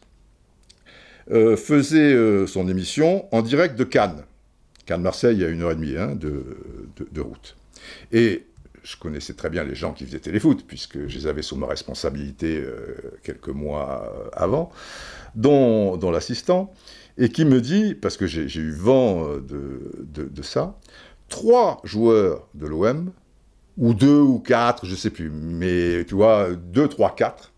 [1.32, 4.24] euh, faisait euh, son émission en direct de Cannes.
[4.86, 6.44] Cannes-Marseille, a une heure et demie hein, de,
[6.96, 7.58] de- de route.
[8.12, 8.46] Et
[8.86, 11.66] je connaissais très bien les gens qui faisaient téléfoot, puisque je les avais sous ma
[11.66, 14.72] responsabilité euh, quelques mois euh, avant,
[15.34, 16.72] dont, l'assistant,
[17.18, 20.78] et qui me dit, parce que j'ai eu vent euh, de, ça,
[21.30, 23.12] trois joueurs de l'OM,
[23.78, 27.54] ou deux ou quatre, je sais plus, mais tu vois, deux, trois, quatre,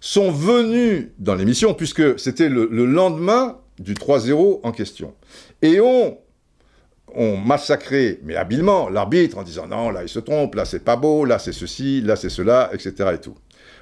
[0.00, 5.14] sont venus dans l'émission, puisque c'était le, le lendemain du 3-0 en question,
[5.60, 6.18] et ont
[7.14, 10.96] ont massacré, mais habilement, l'arbitre en disant non, là il se trompe, là c'est pas
[10.96, 13.10] beau, là c'est ceci, là c'est cela, etc.
[13.14, 13.36] et tout.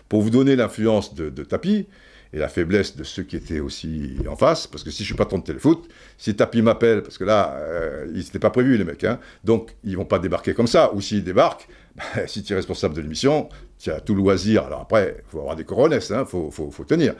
[0.09, 1.87] Pour vous donner l'influence de, Tapi
[2.33, 5.15] et la faiblesse de ceux qui étaient aussi en face, parce que si je suis
[5.15, 8.85] patron de téléfoot, si Tapi m'appelle, parce que là, euh, ils n'étaient pas prévus les
[8.85, 12.53] mecs, hein, donc ils vont pas débarquer comme ça, ou s'ils débarquent, bah, si tu
[12.53, 13.49] es responsable de l'émission,
[13.79, 14.65] tu as tout loisir.
[14.65, 17.15] Alors après, il faut avoir des coronesses, il hein, faut, faut, tenir.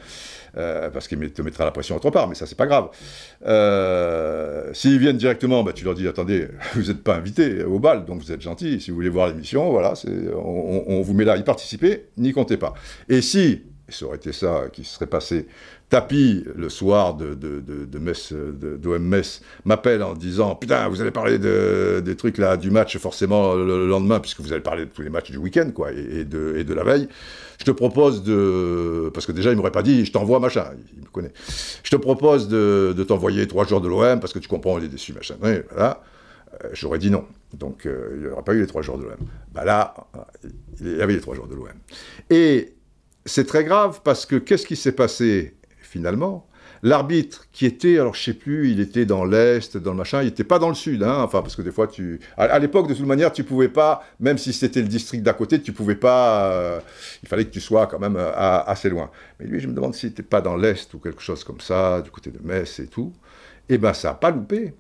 [0.57, 2.89] Euh, parce qu'il te mettra la pression autre part, mais ça, c'est pas grave.
[3.47, 8.07] Euh, S'ils viennent directement, bah, tu leur dis attendez, vous n'êtes pas invité au bal,
[8.07, 8.81] donc vous êtes gentil.
[8.81, 9.93] Si vous voulez voir l'émission, voilà,
[10.35, 12.73] on, on, vous met là, y participer, n'y comptez pas.
[13.09, 15.47] Et si, ça aurait été ça qui serait passé
[15.89, 19.23] Tapi, le soir de, de, de, de
[19.65, 24.19] m'appelle en disant Putain, vous allez parler des trucs là, du match forcément le, lendemain,
[24.19, 26.75] puisque vous allez parler de tous les matchs du week-end, quoi, et, de, et de
[26.75, 27.09] la veille.
[27.59, 29.11] Je te propose de.
[29.15, 30.65] Parce que déjà, il m'aurait pas dit Je t'envoie machin,
[30.97, 31.33] il me connaît.
[31.85, 34.89] Je te propose de, t'envoyer trois jours de l'OM, parce que tu comprends, on est
[34.89, 35.37] déçu, machin.
[35.41, 36.03] voilà.
[36.65, 37.25] Euh, j'aurais dit non.
[37.55, 39.17] Donc, euh, il n'y aurait pas eu les trois jours de l'OM.
[39.53, 39.95] Bah là,
[40.81, 41.69] il y avait les trois jours de l'OM.
[42.31, 42.75] Et
[43.25, 45.56] c'est très grave parce que qu'est-ce qui s'est passé
[45.97, 46.47] finalement.
[46.83, 50.27] L'arbitre qui était, alors je sais plus, il était dans l'Est, dans le machin, il
[50.27, 52.21] n'était pas dans le Sud, hein, enfin, parce que des fois, tu...
[52.37, 55.61] À, l'époque, de toute manière, tu pouvais pas, même si c'était le district d'à côté,
[55.61, 56.51] tu pouvais pas...
[56.53, 56.81] Euh,
[57.23, 59.11] il fallait que tu sois quand même euh, assez loin.
[59.41, 62.03] Mais lui, je me demande s'il n'était pas dans l'Est ou quelque chose comme ça,
[62.03, 63.13] du côté de Metz et tout.
[63.71, 64.75] Eh bien, ça n'a pas loupé.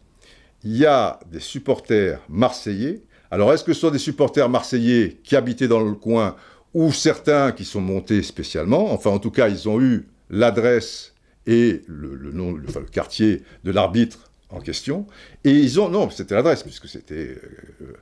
[0.64, 3.02] Il y a des supporters marseillais.
[3.30, 6.36] Alors, est-ce que ce sont des supporters marseillais qui habitaient dans le coin
[6.74, 8.92] ou certains qui sont montés spécialement?
[8.92, 11.14] Enfin, en tout cas, ils ont eu l'adresse
[11.47, 15.07] et le, nom, le, quartier de l'arbitre en question.
[15.45, 17.37] Et ils ont, non, c'était l'adresse, puisque c'était
[17.83, 17.95] euh,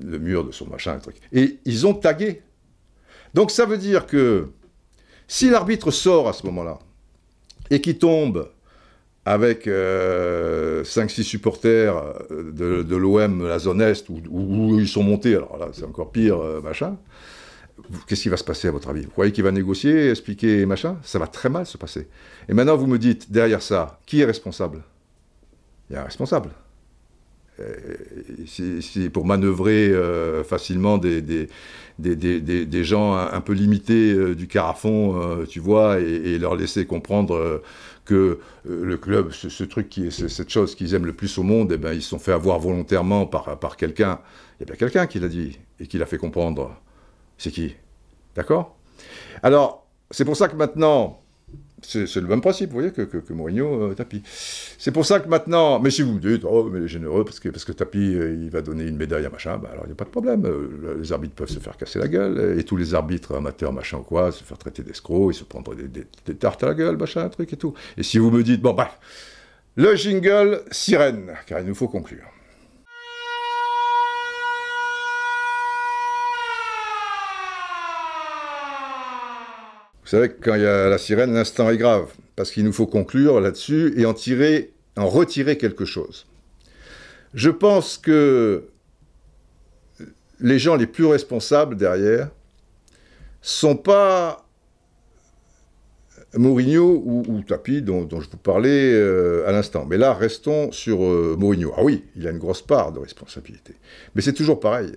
[0.00, 1.16] le mur de son machin, truc.
[1.32, 2.42] Et ils ont tagué.
[3.34, 4.48] Donc ça veut dire que
[5.28, 6.78] si l'arbitre sort à ce moment-là
[7.70, 8.50] et qui tombe
[9.24, 15.04] avec 5-6 euh, supporters euh, de, de l'OM, la zone Est, où, où, ils sont
[15.04, 16.96] montés, alors là c'est encore pire, machin,
[18.06, 20.96] Qu'est-ce qui va se passer à votre avis Vous croyez qu'il va négocier, expliquer, machin
[21.02, 22.08] Ça va très mal se passer.
[22.48, 24.82] Et maintenant, vous me dites, derrière ça, qui est responsable
[25.88, 26.50] Il y a un responsable.
[28.46, 31.46] C'est pour manœuvrer euh, facilement des, des,
[31.98, 37.62] des, gens un, peu limités euh, du carafon, euh, tu vois, et, leur laisser comprendre
[38.04, 41.92] que le club, ce, truc cette chose qu'ils aiment le plus au monde, eh ben,
[41.92, 44.20] ils se sont fait avoir volontairement par, par quelqu'un.
[44.58, 46.74] Il y a bien quelqu'un qui l'a dit et qui l'a fait comprendre
[47.40, 47.74] c'est qui?
[48.36, 48.76] D'accord?
[49.42, 51.18] Alors, c'est pour ça que maintenant,
[51.82, 54.22] c'est le même principe, vous voyez, que, que, Mourinho, euh, Tapi.
[54.26, 57.40] C'est pour ça que maintenant, mais si vous dites, oh, mais il est généreux, parce
[57.40, 59.92] que, parce Tapi, euh, il va donner une médaille à machin, bah, alors il n'y
[59.92, 60.44] a pas de problème.
[60.44, 63.96] Euh, les arbitres peuvent se faire casser la gueule, et tous les arbitres amateurs, machin
[63.96, 67.24] ou quoi, se faire traiter d'escrocs, ils se prendre des, tartes à la gueule, machin,
[67.24, 67.72] un truc et tout.
[67.96, 68.90] Et si vous me dites, bon, bah,
[69.76, 72.26] le jingle sirène, car il nous faut conclure.
[80.10, 82.72] Vous savez que quand il y a la sirène, l'instant est grave, parce qu'il nous
[82.72, 86.26] faut conclure là-dessus et en tirer, en retirer quelque chose.
[87.32, 88.64] Je pense que
[90.40, 92.28] les gens les plus responsables derrière
[93.40, 94.48] sont pas
[96.34, 99.86] Mourinho ou, Tapi, dont, je vous parlais euh, à l'instant.
[99.88, 101.72] Mais là, restons sur euh, Mourinho.
[101.76, 103.76] Ah oui, il a une grosse part de responsabilité.
[104.16, 104.90] Mais c'est toujours pareil.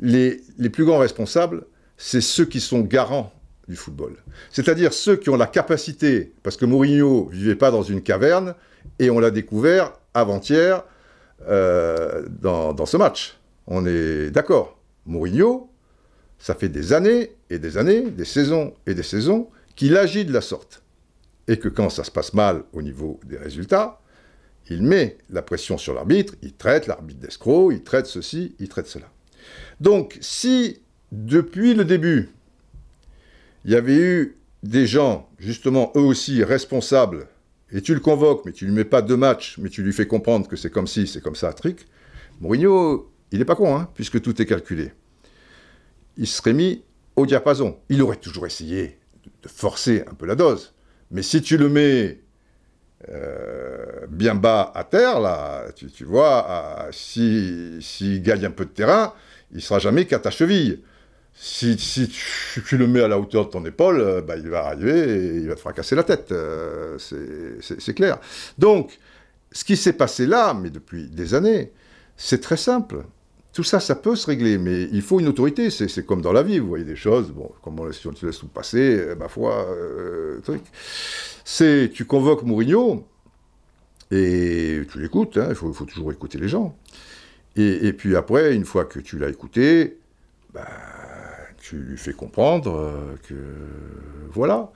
[0.00, 1.64] Les, les plus grands responsables,
[1.96, 3.32] c'est ceux qui sont garants
[3.68, 4.16] du football.
[4.50, 8.54] C'est-à-dire ceux qui ont la capacité, parce que Mourinho vivait pas dans une caverne,
[8.98, 10.84] et on l'a découvert avant-hier
[11.48, 13.38] euh, dans, dans, ce match.
[13.66, 14.78] On est d'accord.
[15.06, 15.70] Mourinho,
[16.38, 20.32] ça fait des années et des années, des saisons et des saisons, qu'il agit de
[20.32, 20.82] la sorte.
[21.48, 24.00] Et que quand ça se passe mal au niveau des résultats,
[24.68, 28.86] il met la pression sur l'arbitre, il traite l'arbitre d'escroc, il traite ceci, il traite
[28.86, 29.06] cela.
[29.80, 32.30] Donc si depuis le début,
[33.64, 37.28] il y avait eu des gens, justement, eux aussi responsables,
[37.72, 40.06] et tu le convoques, mais tu lui mets pas deux matchs, mais tu lui fais
[40.06, 41.86] comprendre que c'est comme si, c'est comme ça, truc.
[42.40, 44.92] Mourinho, il n'est pas con, hein, puisque tout est calculé.
[46.18, 46.82] Il serait mis
[47.16, 47.78] au diapason.
[47.88, 48.98] Il aurait toujours essayé
[49.42, 50.74] de forcer un peu la dose.
[51.10, 52.20] Mais si tu le mets
[53.08, 59.14] euh, bien bas à terre, là, tu, vois, s'il si, gagne un peu de terrain,
[59.50, 60.82] il sera jamais qu'à ta cheville
[61.34, 65.00] si, tu, le mets à la hauteur de ton épaule, euh, bah, il va arriver
[65.00, 66.30] et il va te fracasser la tête.
[66.30, 68.18] Euh, c'est clair.
[68.58, 68.98] Donc,
[69.50, 71.72] ce qui s'est passé là, mais depuis des années,
[72.16, 73.04] c'est très simple.
[73.52, 75.68] Tout ça, ça peut se régler, mais il faut une autorité.
[75.70, 78.24] C'est comme dans la vie, vous voyez des choses, bon, comme on, si on te
[78.24, 79.66] laisse tout passer, euh, ma foi,
[80.44, 80.62] truc.
[81.44, 83.04] C'est, tu convoques Mourinho,
[84.12, 86.76] et tu l'écoutes, hein, il faut, faut, toujours écouter les gens.
[87.56, 89.98] Et, et, puis après, une fois que tu l'as écouté,
[90.52, 90.68] bah,
[91.62, 93.34] tu lui fais comprendre euh, que
[94.30, 94.70] voilà,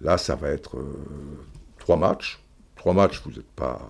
[0.00, 0.98] là ça va être euh,
[1.78, 2.40] trois matchs.
[2.76, 3.80] Trois matchs, vous n'êtes pas,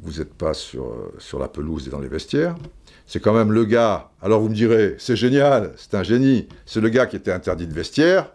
[0.00, 2.54] vous êtes pas sur, sur la pelouse et dans les vestiaires.
[3.06, 6.80] C'est quand même le gars, alors vous me direz, c'est génial, c'est un génie, c'est
[6.80, 8.30] le gars qui était interdit de vestiaire,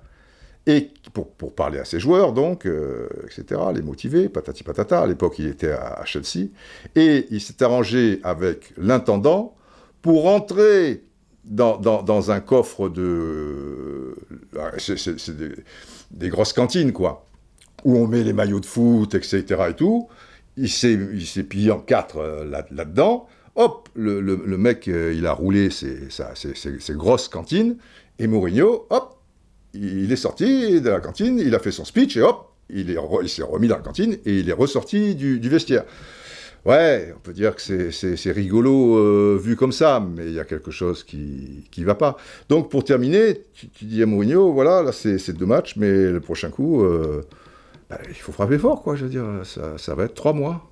[0.68, 5.08] et pour, pour parler à ses joueurs, donc, euh, etc., les motiver, patati patata, à
[5.08, 6.50] l'époque il était à, à Chelsea,
[6.96, 9.56] et il s'est arrangé avec l'intendant
[10.02, 11.04] pour entrer
[11.50, 14.16] dans, un coffre de...
[14.58, 15.32] ah, c'est-
[16.12, 17.26] des, grosses cantines, quoi,
[17.84, 20.08] où on met les maillots de foot, etc., et tout.
[20.58, 23.28] Il s'est plié en quatre euh, là- là-dedans.
[23.56, 27.78] hop, le, le- mec, euh, il a roulé ses, sa- ses- ses- ses grosses cantines,
[28.20, 29.18] et Mourinho, hop,
[29.74, 32.86] il est sorti de la cantine, il a fait son speech, et hop, il
[33.30, 35.86] s'est remis dans la cantine, et il est ressorti du, du vestiaire.
[36.70, 37.62] Ouais, on peut dire que
[37.92, 41.96] c'est- rigolo euh, vu comme ça, mais il y a quelque chose qui qui va
[41.96, 42.16] pas.
[42.48, 46.50] Donc pour terminer, tu, dis à Mourinho, voilà, là c'est deux matchs, mais le prochain
[46.52, 47.24] coup, euh,
[47.90, 48.96] bah, il faut frapper fort, quoi.
[48.96, 50.70] Je veux dire, ça, ça va être trois mois.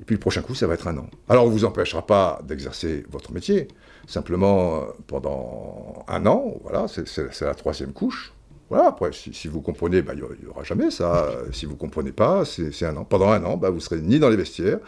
[0.00, 1.08] Et puis le prochain coup, ça va être un an.
[1.28, 3.68] Alors on vous empêchera pas d'exercer votre métier.
[4.06, 8.32] Simplement, euh, pendant un an, voilà, c'est la troisième couche.
[8.68, 11.30] Voilà, après, si, vous comprenez, bah, il n'y aura jamais ça.
[11.52, 13.04] Si vous comprenez pas, c'est un an.
[13.04, 14.80] Pendant un an, bah, vous serez ni dans les vestiaires,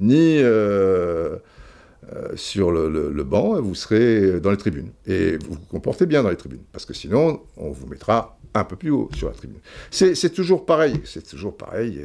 [0.00, 1.36] ni euh,
[2.12, 4.90] euh, sur le, banc, vous serez dans les tribunes.
[5.06, 8.64] Et vous vous comportez bien dans les tribunes, parce que sinon, on vous mettra un
[8.64, 9.60] peu plus haut sur la tribune.
[9.90, 12.00] C'est toujours pareil, c'est toujours pareil.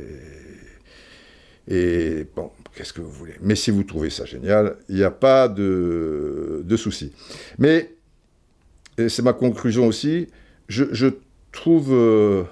[1.67, 3.33] Et, et bon, qu'est-ce que vous voulez?
[3.41, 7.13] Mais si vous trouvez ça génial, il n'y a pas de, de souci.
[7.57, 7.95] Mais,
[8.99, 10.27] et c'est ma conclusion aussi,
[10.67, 11.07] je,
[11.51, 12.43] trouve, euh,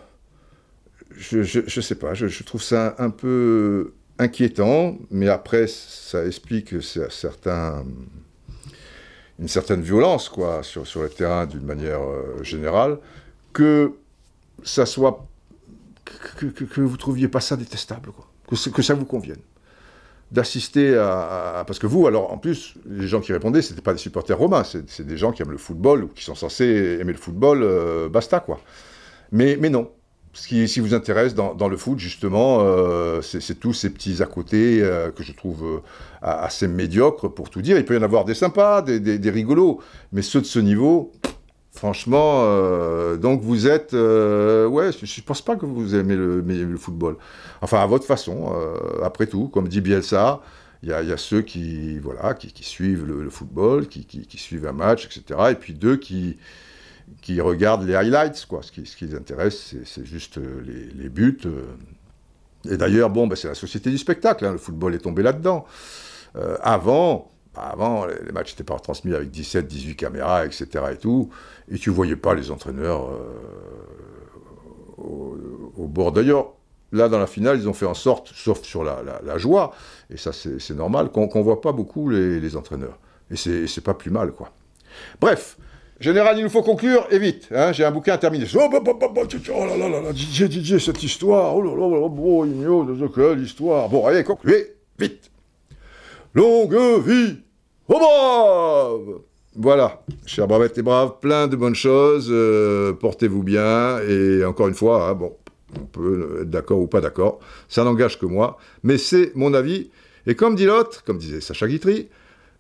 [1.15, 6.81] je, sais pas, je, trouve ça un peu inquiétant, mais après, ça explique une
[9.47, 12.99] certaine violence, quoi, sur, sur le terrain d'une manière euh, générale,
[13.51, 13.93] que
[14.63, 15.25] ça soit,
[16.05, 19.41] que, que, que vous trouviez pas ça détestable, quoi, que ça vous convienne
[20.33, 23.99] d'assister à, Parce que vous, alors, en plus, les gens qui répondaient, c'était pas des
[23.99, 27.19] supporters romains, c'est des gens qui aiment le football, ou qui sont censés aimer le
[27.19, 28.59] football, euh, basta, quoi.
[29.31, 29.89] Mais, mais non.
[30.35, 34.25] Ce qui, qui vous intéresse dans, le foot, justement, euh, c'est tous ces petits à
[34.25, 35.83] côté euh, que je trouve
[36.23, 37.77] assez médiocres, pour tout dire.
[37.77, 39.79] Il peut y en avoir des sympas, des- des rigolos,
[40.11, 41.11] mais ceux de ce niveau,
[41.73, 43.93] franchement, euh, donc vous êtes...
[43.93, 47.17] euh, ouais, je je pense pas que vous aimez le, le football.
[47.61, 50.41] Enfin, à votre façon, euh, après tout, comme dit Bielsa,
[50.83, 54.05] il y a, ceux qui, voilà, qui, suivent le, football, qui,
[54.37, 55.51] suivent un match, etc.
[55.51, 56.37] Et puis deux qui,
[57.21, 58.61] qui regardent les highlights, quoi.
[58.63, 61.39] Ce qui, ce les intéresse, c'est- juste les, les buts.
[62.69, 65.65] Et d'ailleurs, bon, ben, c'est la société du spectacle, hein, le football est tombé là-dedans.
[66.61, 70.67] Avant, bah, avant, les matchs n'étaient pas retransmis avec 17, 18 caméras, etc.
[70.91, 71.29] et tout,
[71.71, 73.33] et tu voyais pas les entraîneurs euh,
[74.97, 76.11] au, bord.
[76.11, 76.53] D'ailleurs,
[76.91, 79.75] là, dans la finale, ils ont fait en sorte, sauf sur la, joie,
[80.09, 82.97] et ça c'est normal, qu'on ne voit pas beaucoup les, entraîneurs.
[83.29, 84.49] Et c'est pas plus mal, quoi.
[85.21, 85.57] Bref,
[85.99, 87.49] général, il nous faut conclure, et vite.
[87.53, 88.17] hein, J'ai un bouquin.
[88.21, 91.03] Oh, bah, bah, bah, bah, tch, tch, oh là là là là, Didier, Didier, cette
[91.03, 93.89] histoire, oh là là là, bon, igno, quelle histoire.
[93.89, 95.29] Bon, allez, concluez, vite.
[96.35, 96.75] Longue
[97.05, 97.42] vie
[97.87, 99.19] au brave
[99.55, 104.73] Voilà, chers bravettes et braves, plein de bonnes choses, euh, portez-vous bien, et encore une
[104.73, 105.35] fois, hein, bon,
[105.79, 109.91] on peut être d'accord ou pas d'accord, ça n'engage que moi, mais c'est mon avis,
[110.25, 112.09] et comme dit l'autre, comme disait Sacha Guitry,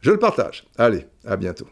[0.01, 0.65] je le partage.
[0.77, 1.67] Allez, à bientôt.